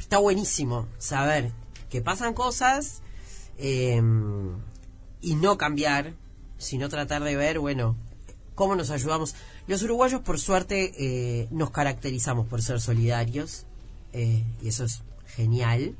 está 0.00 0.18
buenísimo 0.18 0.86
saber 0.98 1.52
que 1.90 2.00
pasan 2.00 2.32
cosas 2.34 3.02
eh, 3.58 4.00
y 5.20 5.34
no 5.34 5.58
cambiar, 5.58 6.14
sino 6.56 6.88
tratar 6.88 7.22
de 7.24 7.36
ver, 7.36 7.58
bueno, 7.58 7.94
cómo 8.54 8.74
nos 8.74 8.90
ayudamos. 8.90 9.34
Los 9.66 9.82
uruguayos, 9.82 10.22
por 10.22 10.40
suerte, 10.40 10.92
eh, 10.98 11.48
nos 11.50 11.70
caracterizamos 11.70 12.46
por 12.46 12.62
ser 12.62 12.80
solidarios, 12.80 13.66
eh, 14.12 14.42
y 14.62 14.68
eso 14.68 14.84
es 14.84 15.02
genial. 15.36 15.94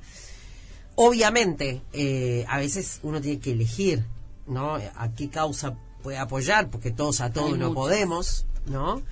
Obviamente, 0.96 1.80
eh, 1.92 2.44
a 2.48 2.58
veces 2.58 2.98
uno 3.02 3.20
tiene 3.20 3.38
que 3.38 3.52
elegir, 3.52 4.04
¿no? 4.46 4.74
A 4.96 5.12
qué 5.14 5.28
causa 5.28 5.76
puede 6.02 6.18
apoyar, 6.18 6.70
porque 6.70 6.90
todos 6.90 7.20
a 7.20 7.30
todos 7.30 7.52
Hay 7.52 7.58
no 7.58 7.72
podemos, 7.74 8.46
¿no? 8.66 9.02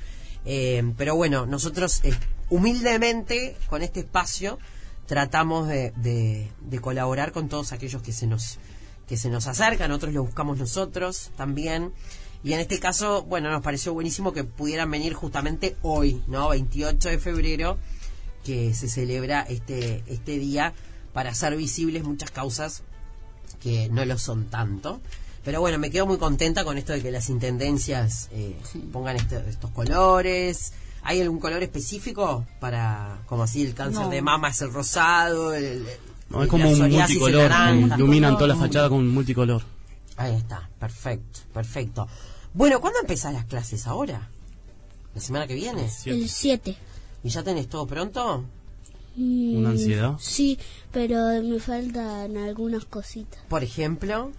Eh, 0.44 0.82
pero 0.96 1.14
bueno, 1.14 1.46
nosotros 1.46 2.00
eh, 2.04 2.12
humildemente 2.50 3.56
con 3.68 3.82
este 3.82 4.00
espacio 4.00 4.58
tratamos 5.06 5.68
de, 5.68 5.92
de- 5.96 6.50
de 6.60 6.78
colaborar 6.80 7.30
con 7.32 7.48
todos 7.48 7.72
aquellos 7.72 8.02
que 8.02 8.12
se 8.12 8.26
nos 8.26 8.58
que 9.08 9.16
se 9.16 9.30
nos 9.30 9.46
acercan, 9.46 9.92
otros 9.92 10.12
lo 10.12 10.24
buscamos 10.24 10.58
nosotros 10.58 11.30
también. 11.36 11.92
Y 12.42 12.54
en 12.54 12.58
este 12.60 12.80
caso, 12.80 13.22
bueno, 13.22 13.50
nos 13.52 13.62
pareció 13.62 13.94
buenísimo 13.94 14.32
que 14.32 14.42
pudieran 14.42 14.90
venir 14.90 15.14
justamente 15.14 15.76
hoy, 15.82 16.20
¿no? 16.26 16.48
28 16.48 17.10
de 17.10 17.18
febrero, 17.20 17.78
que 18.46 18.72
se 18.74 18.88
celebra 18.88 19.42
este, 19.42 20.02
este 20.06 20.38
día 20.38 20.72
para 21.12 21.30
hacer 21.30 21.56
visibles 21.56 22.04
muchas 22.04 22.30
causas 22.30 22.82
que 23.60 23.88
no 23.88 24.04
lo 24.04 24.16
son 24.18 24.44
tanto. 24.46 25.00
Pero 25.44 25.60
bueno, 25.60 25.78
me 25.78 25.90
quedo 25.90 26.06
muy 26.06 26.18
contenta 26.18 26.64
con 26.64 26.78
esto 26.78 26.92
de 26.92 27.02
que 27.02 27.10
las 27.10 27.28
intendencias 27.30 28.28
eh, 28.32 28.56
pongan 28.92 29.16
este- 29.16 29.48
estos 29.48 29.70
colores. 29.70 30.72
¿Hay 31.02 31.20
algún 31.20 31.38
color 31.38 31.62
específico 31.62 32.44
para, 32.58 33.18
como 33.26 33.44
así, 33.44 33.62
el 33.62 33.74
cáncer 33.74 34.02
No. 34.02 34.10
de 34.10 34.22
mama 34.22 34.48
es 34.48 34.60
el 34.62 34.72
rosado? 34.72 35.54
El, 35.54 35.64
el- 35.64 35.86
No, 36.30 36.42
es 36.42 36.48
como 36.48 36.68
un 36.68 36.78
multicolor, 36.90 37.50
iluminan 37.96 38.34
toda 38.34 38.48
la 38.48 38.56
fachada 38.56 38.88
con 38.88 38.98
un 38.98 39.08
multicolor. 39.10 39.62
Ahí 40.16 40.34
está, 40.34 40.68
perfecto, 40.80 41.40
perfecto. 41.54 42.08
Bueno, 42.54 42.80
¿cuándo 42.80 42.98
empezás 43.00 43.32
las 43.32 43.44
clases 43.44 43.86
ahora? 43.86 44.28
¿La 45.14 45.20
semana 45.20 45.46
que 45.46 45.54
viene? 45.54 45.88
El 46.06 46.28
7. 46.28 46.76
¿Y 47.24 47.28
ya 47.30 47.42
tenés 47.42 47.68
todo 47.68 47.86
pronto? 47.86 48.44
Una 49.16 49.70
ansiedad. 49.70 50.16
Sí, 50.20 50.58
pero 50.92 51.16
me 51.42 51.58
faltan 51.58 52.36
algunas 52.36 52.84
cositas. 52.84 53.40
Por 53.48 53.62
ejemplo, 53.64 54.32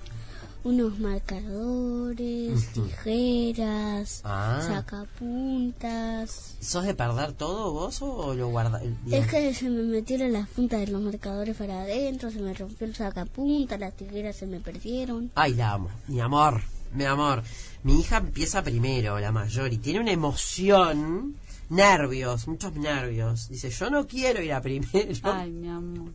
Unos 0.63 0.99
marcadores, 0.99 2.67
tijeras, 2.73 4.21
Ah. 4.25 4.59
sacapuntas. 4.67 6.55
¿sos 6.59 6.83
de 6.83 6.93
perder 6.93 7.31
todo 7.33 7.71
vos 7.71 8.01
o 8.01 8.33
lo 8.33 8.49
guardas? 8.49 8.81
Es 9.09 9.27
que 9.27 9.53
se 9.53 9.69
me 9.69 9.83
metieron 9.83 10.33
las 10.33 10.49
puntas 10.49 10.81
de 10.81 10.87
los 10.87 11.01
marcadores 11.01 11.55
para 11.55 11.81
adentro, 11.83 12.31
se 12.31 12.39
me 12.39 12.53
rompió 12.53 12.85
el 12.85 12.95
sacapuntas, 12.95 13.79
las 13.79 13.95
tijeras 13.95 14.35
se 14.35 14.45
me 14.47 14.59
perdieron. 14.59 15.31
Ay, 15.35 15.53
la 15.53 15.73
amo. 15.73 15.89
Mi 16.07 16.19
amor, 16.19 16.61
mi 16.93 17.05
amor. 17.05 17.43
Mi 17.83 17.99
hija 18.01 18.17
empieza 18.17 18.61
primero, 18.63 19.19
la 19.19 19.31
mayor, 19.31 19.71
y 19.71 19.77
tiene 19.77 20.01
una 20.01 20.11
emoción, 20.11 21.35
nervios, 21.69 22.47
muchos 22.47 22.73
nervios. 22.75 23.49
Dice, 23.49 23.69
yo 23.69 23.89
no 23.89 24.07
quiero 24.07 24.41
ir 24.41 24.53
a 24.53 24.61
primero. 24.61 24.91
Ay, 25.23 25.51
mi 25.51 25.67
amor. 25.69 26.13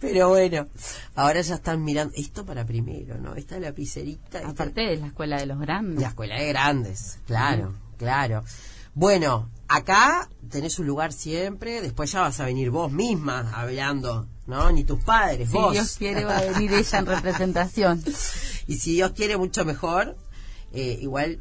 Pero 0.00 0.28
bueno, 0.28 0.66
ahora 1.14 1.40
ya 1.40 1.54
están 1.56 1.82
mirando, 1.84 2.14
esto 2.16 2.44
para 2.44 2.64
primero, 2.64 3.18
¿no? 3.18 3.34
Esta 3.34 3.58
lapicerita. 3.58 4.38
esta- 4.38 4.48
Aparte 4.50 4.82
de 4.82 4.96
la 4.96 5.06
escuela 5.08 5.36
de 5.38 5.46
los 5.46 5.58
grandes. 5.58 6.00
La 6.02 6.08
escuela 6.08 6.36
de 6.38 6.48
grandes, 6.48 7.18
claro, 7.26 7.74
claro. 7.98 8.44
Bueno, 8.94 9.48
acá 9.66 10.28
tenés 10.50 10.78
un 10.78 10.86
lugar 10.86 11.12
siempre, 11.12 11.80
después 11.82 12.12
ya 12.12 12.20
vas 12.20 12.38
a 12.40 12.44
venir 12.44 12.70
vos 12.70 12.92
misma 12.92 13.50
hablando, 13.54 14.28
¿no? 14.46 14.70
Ni 14.70 14.84
tus 14.84 15.02
padres, 15.02 15.48
Si 15.50 15.54
vos. 15.56 15.72
Dios 15.72 15.96
quiere 15.98 16.24
va 16.24 16.38
a 16.38 16.44
venir 16.44 16.72
ella 16.72 16.98
en 17.00 17.06
representación. 17.06 18.04
y 18.68 18.76
si 18.76 18.92
Dios 18.92 19.10
quiere 19.12 19.36
mucho 19.36 19.64
mejor, 19.64 20.16
eh, 20.72 20.98
igual, 21.00 21.40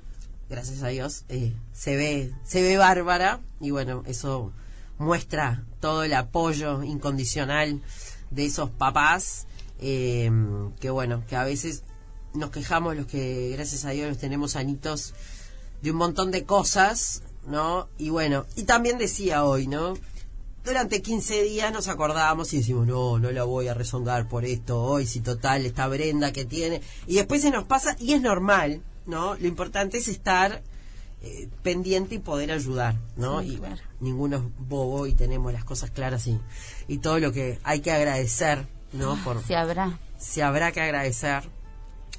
gracias 0.49 0.83
a 0.83 0.87
Dios, 0.87 1.25
eh, 1.29 1.53
se 1.73 1.95
ve, 1.95 2.33
se 2.43 2.61
ve 2.61 2.77
bárbara 2.77 3.41
y 3.59 3.71
bueno, 3.71 4.03
eso 4.05 4.51
muestra 4.97 5.63
todo 5.79 6.03
el 6.03 6.13
apoyo 6.13 6.83
incondicional 6.83 7.81
de 8.31 8.45
esos 8.45 8.69
papás, 8.69 9.47
eh, 9.79 10.31
que 10.79 10.89
bueno, 10.89 11.23
que 11.27 11.35
a 11.35 11.43
veces 11.43 11.83
nos 12.33 12.49
quejamos 12.49 12.95
los 12.95 13.05
que 13.05 13.51
gracias 13.53 13.85
a 13.85 13.91
Dios 13.91 14.09
los 14.09 14.17
tenemos 14.17 14.55
anitos 14.55 15.13
de 15.81 15.91
un 15.91 15.97
montón 15.97 16.31
de 16.31 16.45
cosas, 16.45 17.21
¿no? 17.45 17.89
Y 17.97 18.09
bueno, 18.09 18.45
y 18.55 18.63
también 18.63 18.97
decía 18.97 19.43
hoy, 19.43 19.67
¿no? 19.67 19.93
Durante 20.63 21.01
15 21.01 21.43
días 21.43 21.73
nos 21.73 21.89
acordábamos 21.89 22.53
y 22.53 22.57
decimos, 22.57 22.87
no, 22.87 23.19
no 23.19 23.31
la 23.31 23.43
voy 23.43 23.67
a 23.67 23.73
rezongar 23.73 24.29
por 24.29 24.45
esto 24.45 24.81
hoy, 24.81 25.05
si 25.05 25.19
total, 25.19 25.65
esta 25.65 25.87
Brenda 25.87 26.31
que 26.31 26.45
tiene. 26.45 26.81
Y 27.05 27.15
después 27.15 27.41
se 27.41 27.51
nos 27.51 27.65
pasa, 27.65 27.97
y 27.99 28.13
es 28.13 28.21
normal, 28.21 28.81
¿no? 29.05 29.35
Lo 29.35 29.47
importante 29.47 29.97
es 29.97 30.07
estar 30.07 30.61
eh, 31.21 31.47
pendiente 31.61 32.15
y 32.15 32.19
poder 32.19 32.51
ayudar, 32.51 32.95
¿no? 33.15 33.41
Sí, 33.41 33.53
y 33.53 33.57
claro. 33.57 33.75
bueno, 33.75 33.89
ninguno 33.99 34.37
es 34.37 34.43
bobo 34.67 35.07
y 35.07 35.13
tenemos 35.13 35.53
las 35.53 35.63
cosas 35.63 35.89
claras 35.91 36.27
y, 36.27 36.39
y 36.87 36.97
todo 36.99 37.19
lo 37.19 37.31
que 37.31 37.59
hay 37.63 37.79
que 37.81 37.91
agradecer, 37.91 38.65
¿no? 38.91 39.15
Por, 39.23 39.41
Se 39.43 39.55
habrá. 39.55 39.97
se 40.17 40.43
habrá 40.43 40.71
que 40.71 40.81
agradecer. 40.81 41.43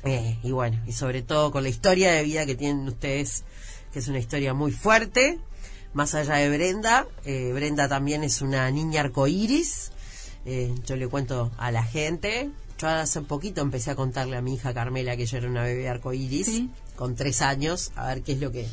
Eh, 0.04 0.38
y 0.42 0.50
bueno, 0.52 0.82
y 0.86 0.92
sobre 0.92 1.22
todo 1.22 1.50
con 1.50 1.62
la 1.62 1.70
historia 1.70 2.12
de 2.12 2.22
vida 2.22 2.44
que 2.46 2.54
tienen 2.54 2.86
ustedes, 2.86 3.44
que 3.92 4.00
es 4.00 4.08
una 4.08 4.18
historia 4.18 4.52
muy 4.52 4.70
fuerte, 4.72 5.38
más 5.94 6.14
allá 6.14 6.34
de 6.34 6.50
Brenda. 6.50 7.06
eh, 7.24 7.52
Brenda 7.54 7.88
también 7.88 8.22
es 8.24 8.42
una 8.42 8.70
niña 8.70 9.00
arcoíris. 9.02 9.92
Eh, 10.46 10.74
yo 10.84 10.96
le 10.96 11.08
cuento 11.08 11.50
a 11.56 11.70
la 11.70 11.82
gente. 11.84 12.50
Yo 12.78 12.88
hace 12.88 13.20
poquito 13.22 13.60
empecé 13.60 13.92
a 13.92 13.94
contarle 13.96 14.36
a 14.36 14.42
mi 14.42 14.54
hija 14.54 14.74
Carmela 14.74 15.16
que 15.16 15.22
ella 15.22 15.38
era 15.38 15.48
una 15.48 15.62
bebé 15.62 15.88
arcoíris, 15.88 16.46
Sí. 16.46 16.70
con 16.96 17.14
tres 17.14 17.40
años, 17.42 17.92
a 17.96 18.06
ver 18.08 18.22
qué 18.22 18.32
es 18.32 18.40
lo 18.40 18.50
que, 18.52 18.66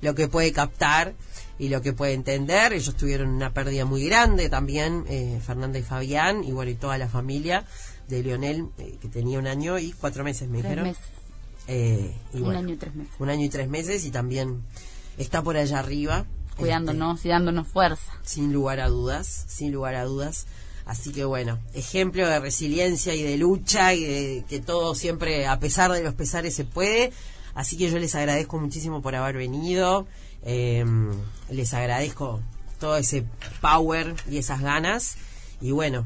lo 0.00 0.14
que 0.14 0.28
puede 0.28 0.52
captar 0.52 1.14
y 1.58 1.68
lo 1.68 1.82
que 1.82 1.92
puede 1.92 2.12
entender. 2.14 2.72
Ellos 2.72 2.96
tuvieron 2.96 3.28
una 3.30 3.52
pérdida 3.52 3.84
muy 3.84 4.04
grande 4.06 4.48
también, 4.48 5.04
eh, 5.08 5.40
Fernanda 5.44 5.78
y 5.78 5.82
Fabián, 5.82 6.42
bueno, 6.52 6.70
y 6.70 6.74
toda 6.74 6.98
la 6.98 7.08
familia 7.08 7.64
de 8.08 8.22
Lionel, 8.22 8.68
eh, 8.78 8.96
que 9.00 9.08
tenía 9.08 9.38
un 9.38 9.46
año 9.46 9.78
y 9.78 9.92
cuatro 9.92 10.22
meses, 10.24 10.48
me 10.48 10.58
Tres 10.58 10.64
dijeron. 10.70 10.84
meses. 10.88 11.04
Eh, 11.68 12.14
y 12.32 12.36
Un 12.38 12.42
bueno, 12.44 12.58
año 12.60 12.74
y 12.74 12.76
tres 12.76 12.94
meses. 12.94 13.12
un 13.18 13.28
año 13.30 13.44
y 13.44 13.48
tres 13.48 13.68
meses, 13.68 14.04
y 14.04 14.10
también 14.10 14.62
está 15.18 15.42
por 15.42 15.56
allá 15.56 15.78
arriba. 15.80 16.26
Cuidándonos 16.56 17.24
y 17.24 17.28
dándonos 17.28 17.66
fuerza. 17.68 18.12
este, 18.22 18.28
sin 18.28 18.52
lugar 18.52 18.80
a 18.80 18.88
dudas, 18.88 19.44
sin 19.48 19.72
lugar 19.72 19.94
a 19.94 20.04
dudas. 20.04 20.46
Así 20.84 21.12
que 21.12 21.24
bueno, 21.24 21.58
ejemplo 21.74 22.26
de 22.28 22.40
resiliencia 22.40 23.14
y 23.14 23.22
de 23.22 23.36
lucha 23.36 23.94
y 23.94 24.02
de 24.04 24.44
que 24.48 24.60
todo 24.60 24.94
siempre, 24.94 25.46
a 25.46 25.58
pesar 25.60 25.92
de 25.92 26.02
los 26.02 26.14
pesares, 26.14 26.54
se 26.54 26.64
puede. 26.64 27.12
Así 27.54 27.76
que 27.76 27.90
yo 27.90 27.98
les 27.98 28.14
agradezco 28.14 28.58
muchísimo 28.58 29.00
por 29.02 29.14
haber 29.14 29.36
venido. 29.36 30.06
Eh, 30.44 30.84
les 31.50 31.72
agradezco 31.74 32.40
todo 32.80 32.96
ese 32.96 33.24
power 33.60 34.14
y 34.28 34.38
esas 34.38 34.60
ganas. 34.60 35.16
Y 35.60 35.70
bueno, 35.70 36.04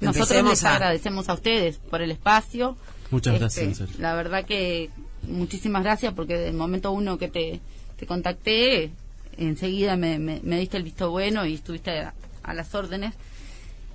Nosotros 0.00 0.42
les 0.44 0.64
a- 0.64 0.74
agradecemos 0.76 1.28
a 1.28 1.34
ustedes 1.34 1.76
por 1.76 2.00
el 2.00 2.10
espacio. 2.10 2.76
Muchas 3.10 3.34
Este, 3.42 3.66
gracias. 3.66 3.98
La 3.98 4.14
verdad 4.14 4.46
que 4.46 4.88
muchísimas 5.28 5.82
gracias 5.82 6.14
porque 6.14 6.38
del 6.38 6.54
momento 6.54 6.90
uno 6.92 7.18
que 7.18 7.28
te, 7.28 7.60
te 7.98 8.06
contacté, 8.06 8.92
enseguida 9.36 9.96
me, 9.96 10.18
me- 10.18 10.40
me 10.42 10.58
diste 10.58 10.78
el 10.78 10.84
visto 10.84 11.10
bueno 11.10 11.44
y 11.44 11.54
estuviste 11.54 11.98
a, 12.00 12.14
a 12.42 12.54
las 12.54 12.74
órdenes. 12.74 13.12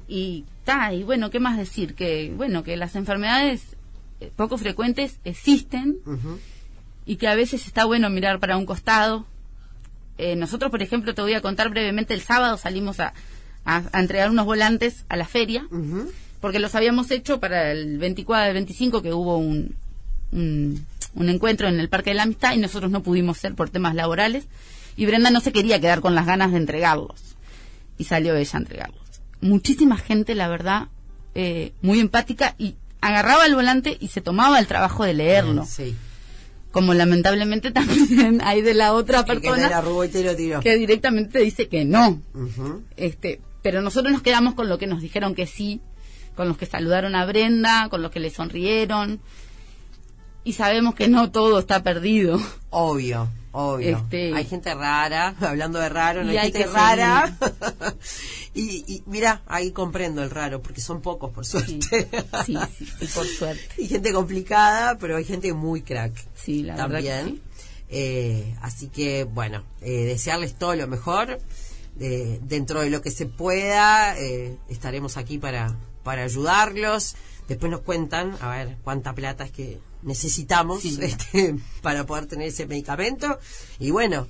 Y 0.07 0.45
ta, 0.63 0.93
y 0.93 1.03
bueno, 1.03 1.29
¿qué 1.29 1.39
más 1.39 1.57
decir? 1.57 1.95
Que 1.95 2.31
bueno, 2.35 2.63
que 2.63 2.77
las 2.77 2.95
enfermedades 2.95 3.61
eh, 4.21 4.31
poco 4.35 4.57
frecuentes 4.57 5.19
existen 5.23 5.97
y 7.05 7.15
que 7.17 7.27
a 7.27 7.35
veces 7.35 7.65
está 7.67 7.85
bueno 7.85 8.09
mirar 8.09 8.39
para 8.39 8.57
un 8.57 8.65
costado. 8.65 9.25
Eh, 10.17 10.35
nosotros, 10.35 10.71
por 10.71 10.81
ejemplo, 10.81 11.13
te 11.13 11.21
voy 11.21 11.33
a 11.33 11.41
contar 11.41 11.69
brevemente, 11.69 12.13
el 12.13 12.21
sábado 12.21 12.57
salimos 12.57 12.99
a, 12.99 13.13
a- 13.65 13.83
a 13.91 13.99
entregar 13.99 14.29
unos 14.29 14.45
volantes 14.45 15.05
a 15.09 15.17
la 15.17 15.25
feria 15.25 15.67
porque 16.41 16.59
los 16.59 16.75
habíamos 16.75 17.09
hecho 17.11 17.39
para 17.39 17.71
el 17.71 17.97
24 17.97 18.47
el 18.49 18.53
25 18.53 19.01
que 19.01 19.11
hubo 19.13 19.37
un, 19.37 19.75
un, 20.31 20.85
un 21.15 21.29
encuentro 21.29 21.67
en 21.67 21.79
el 21.79 21.89
Parque 21.89 22.11
de 22.11 22.15
la 22.15 22.23
Amistad 22.23 22.53
y 22.53 22.57
nosotros 22.59 22.91
no 22.91 23.01
pudimos 23.03 23.37
ser 23.39 23.55
por 23.55 23.69
temas 23.71 23.95
laborales 23.95 24.45
Y 24.97 25.05
Brenda 25.07 25.31
no 25.31 25.41
se 25.41 25.51
quería 25.51 25.79
quedar 25.81 25.99
con 26.01 26.13
las 26.15 26.25
ganas 26.25 26.51
de 26.51 26.57
entregarlos. 26.57 27.35
Y 27.97 28.03
salió 28.05 28.35
ella 28.35 28.51
a 28.53 28.57
entregarlos. 28.57 29.04
Muchísima 29.45 29.97
gente, 29.97 30.33
la 30.33 30.47
verdad, 30.47 30.87
eh, 31.35 31.71
muy 31.83 31.99
empática 31.99 32.55
y 32.57 32.75
agarraba 32.99 33.45
el 33.45 33.53
volante 33.53 33.95
y 33.99 34.07
se 34.07 34.19
tomaba 34.19 34.57
el 34.57 34.65
trabajo 34.65 35.05
de 35.05 35.13
leerlo. 35.13 35.65
Sí. 35.65 35.95
Como 36.71 36.95
lamentablemente 36.95 37.69
también 37.71 38.41
hay 38.43 38.63
de 38.63 38.73
la 38.73 38.93
otra 38.93 39.19
El 39.19 39.25
que 39.25 39.33
te 39.33 39.39
persona 39.41 39.81
lo 39.81 40.35
tiró. 40.35 40.59
que 40.61 40.75
directamente 40.77 41.39
dice 41.39 41.67
que 41.67 41.85
no. 41.85 42.19
Este, 42.97 43.39
pero 43.61 43.83
nosotros 43.83 44.11
nos 44.11 44.23
quedamos 44.23 44.55
con 44.55 44.67
lo 44.67 44.79
que 44.79 44.87
nos 44.87 44.99
dijeron 45.01 45.35
que 45.35 45.45
sí, 45.45 45.79
con 46.35 46.47
los 46.47 46.57
que 46.57 46.65
saludaron 46.65 47.13
a 47.13 47.25
Brenda, 47.27 47.89
con 47.89 48.01
los 48.01 48.09
que 48.09 48.19
le 48.19 48.31
sonrieron. 48.31 49.19
Y 50.43 50.53
sabemos 50.53 50.95
que 50.95 51.07
no 51.07 51.29
todo 51.31 51.59
está 51.59 51.83
perdido. 51.83 52.39
Obvio, 52.71 53.29
obvio. 53.55 53.97
Este- 53.97 54.33
Hay 54.35 54.45
gente 54.45 54.73
rara, 54.73 55.35
hablando 55.41 55.79
de 55.79 55.89
raro, 55.89 56.23
no 56.23 56.29
hay, 56.31 56.37
hay 56.37 56.51
gente 56.51 56.67
rara. 56.67 57.37
y, 58.53 58.83
y 58.93 59.03
mira, 59.05 59.41
ahí 59.47 59.71
comprendo 59.71 60.23
el 60.23 60.29
raro, 60.29 60.61
porque 60.61 60.81
son 60.81 61.01
pocos, 61.01 61.31
por 61.31 61.45
suerte. 61.45 62.07
sí, 62.45 62.57
sí, 62.77 62.85
sí, 62.99 63.07
por 63.13 63.25
suerte. 63.25 63.63
y 63.77 63.87
gente 63.87 64.11
complicada, 64.13 64.97
pero 64.97 65.17
hay 65.17 65.25
gente 65.25 65.53
muy 65.53 65.81
crack. 65.81 66.13
Sí, 66.35 66.63
la 66.63 66.75
verdad 66.75 67.01
que 67.01 67.09
también. 67.09 67.35
sí. 67.35 67.41
Eh, 67.89 68.55
así 68.61 68.87
que, 68.87 69.23
bueno, 69.25 69.63
eh, 69.81 70.05
desearles 70.05 70.55
todo 70.55 70.75
lo 70.75 70.87
mejor. 70.87 71.39
Eh, 71.99 72.39
dentro 72.43 72.81
de 72.81 72.89
lo 72.89 73.01
que 73.01 73.09
se 73.11 73.25
pueda, 73.25 74.17
eh, 74.19 74.57
estaremos 74.67 75.15
aquí 75.17 75.37
para, 75.37 75.75
para 76.03 76.23
ayudarlos. 76.23 77.15
Después 77.47 77.71
nos 77.71 77.81
cuentan, 77.81 78.35
a 78.41 78.49
ver, 78.49 78.75
cuánta 78.83 79.13
plata 79.13 79.45
es 79.45 79.51
que 79.51 79.79
necesitamos 80.05 80.81
Sí. 80.81 80.97
este, 81.01 81.55
para 81.81 82.05
poder 82.05 82.27
tener 82.27 82.47
ese 82.47 82.65
medicamento. 82.65 83.37
Y 83.79 83.91
bueno, 83.91 84.27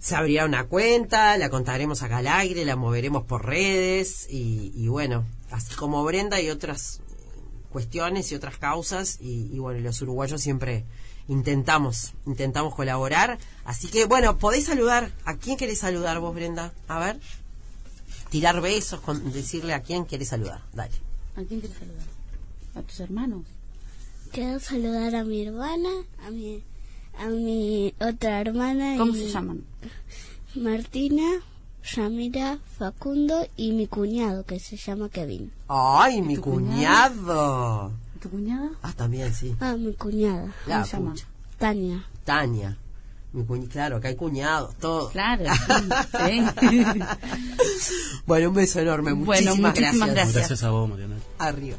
se 0.00 0.16
abrirá 0.16 0.44
una 0.44 0.64
cuenta, 0.64 1.36
la 1.38 1.50
contaremos 1.50 2.02
acá 2.02 2.18
al 2.18 2.26
aire, 2.26 2.64
la 2.64 2.76
moveremos 2.76 3.24
por 3.24 3.46
redes 3.46 4.26
y, 4.30 4.72
y 4.74 4.88
bueno, 4.88 5.24
así 5.50 5.74
como 5.74 6.02
Brenda 6.04 6.40
y 6.40 6.50
otras 6.50 7.00
cuestiones 7.70 8.32
y 8.32 8.34
otras 8.34 8.56
causas 8.56 9.18
y, 9.20 9.50
y 9.52 9.58
bueno, 9.58 9.80
los 9.80 10.00
uruguayos 10.02 10.40
siempre 10.40 10.84
intentamos, 11.28 12.14
intentamos 12.26 12.74
colaborar. 12.74 13.38
Así 13.64 13.88
que 13.88 14.06
bueno, 14.06 14.38
podés 14.38 14.64
saludar. 14.64 15.12
¿A 15.24 15.36
quién 15.36 15.56
querés 15.56 15.78
saludar 15.80 16.18
vos, 16.20 16.34
Brenda? 16.34 16.72
A 16.88 16.98
ver. 16.98 17.20
Tirar 18.30 18.60
besos, 18.60 19.00
con, 19.00 19.32
decirle 19.32 19.72
a 19.74 19.82
quién 19.82 20.04
querés 20.04 20.28
saludar. 20.28 20.62
Dale. 20.74 20.94
¿A 21.36 21.42
quién 21.42 21.60
quieres 21.60 21.78
saludar? 21.78 22.06
¿A 22.74 22.82
tus 22.82 23.00
hermanos? 23.00 23.44
Quiero 24.32 24.60
saludar 24.60 25.14
a 25.16 25.24
mi 25.24 25.46
hermana, 25.46 25.88
a 26.26 26.30
mi, 26.30 26.62
a 27.18 27.26
mi 27.28 27.94
otra 28.00 28.40
hermana. 28.40 28.96
¿Cómo 28.98 29.14
y 29.16 29.20
se 29.20 29.30
llaman? 29.30 29.64
Martina, 30.54 31.40
Yamira, 31.94 32.58
Facundo 32.78 33.46
y 33.56 33.72
mi 33.72 33.86
cuñado 33.86 34.44
que 34.44 34.58
se 34.60 34.76
llama 34.76 35.08
Kevin. 35.08 35.50
¡Ay, 35.68 36.22
mi 36.22 36.34
tu 36.36 36.42
cuñado! 36.42 37.92
¿Tu 38.20 38.28
cuñada? 38.30 38.70
Ah, 38.82 38.92
también, 38.96 39.32
sí. 39.34 39.54
Ah, 39.60 39.76
mi 39.76 39.92
cuñada, 39.94 40.52
La 40.66 40.84
se 40.84 40.96
llama? 40.96 41.12
pucha. 41.12 41.26
Tania. 41.58 42.04
Tania. 42.24 42.76
Mi 43.32 43.42
cuñ- 43.44 43.68
claro, 43.68 44.00
que 44.00 44.08
hay 44.08 44.16
cuñados, 44.16 44.74
todos. 44.76 45.12
Claro, 45.12 45.44
sí. 45.44 46.42
sí. 46.60 48.00
Bueno, 48.26 48.48
un 48.48 48.54
beso 48.54 48.80
enorme. 48.80 49.12
Bueno, 49.12 49.24
Muchísimas, 49.54 49.74
muchísimas 49.74 50.08
gracias. 50.08 50.14
gracias. 50.14 50.34
Gracias 50.34 50.62
a 50.64 50.70
vos, 50.70 50.88
Mariana. 50.88 51.16
Arriba. 51.38 51.76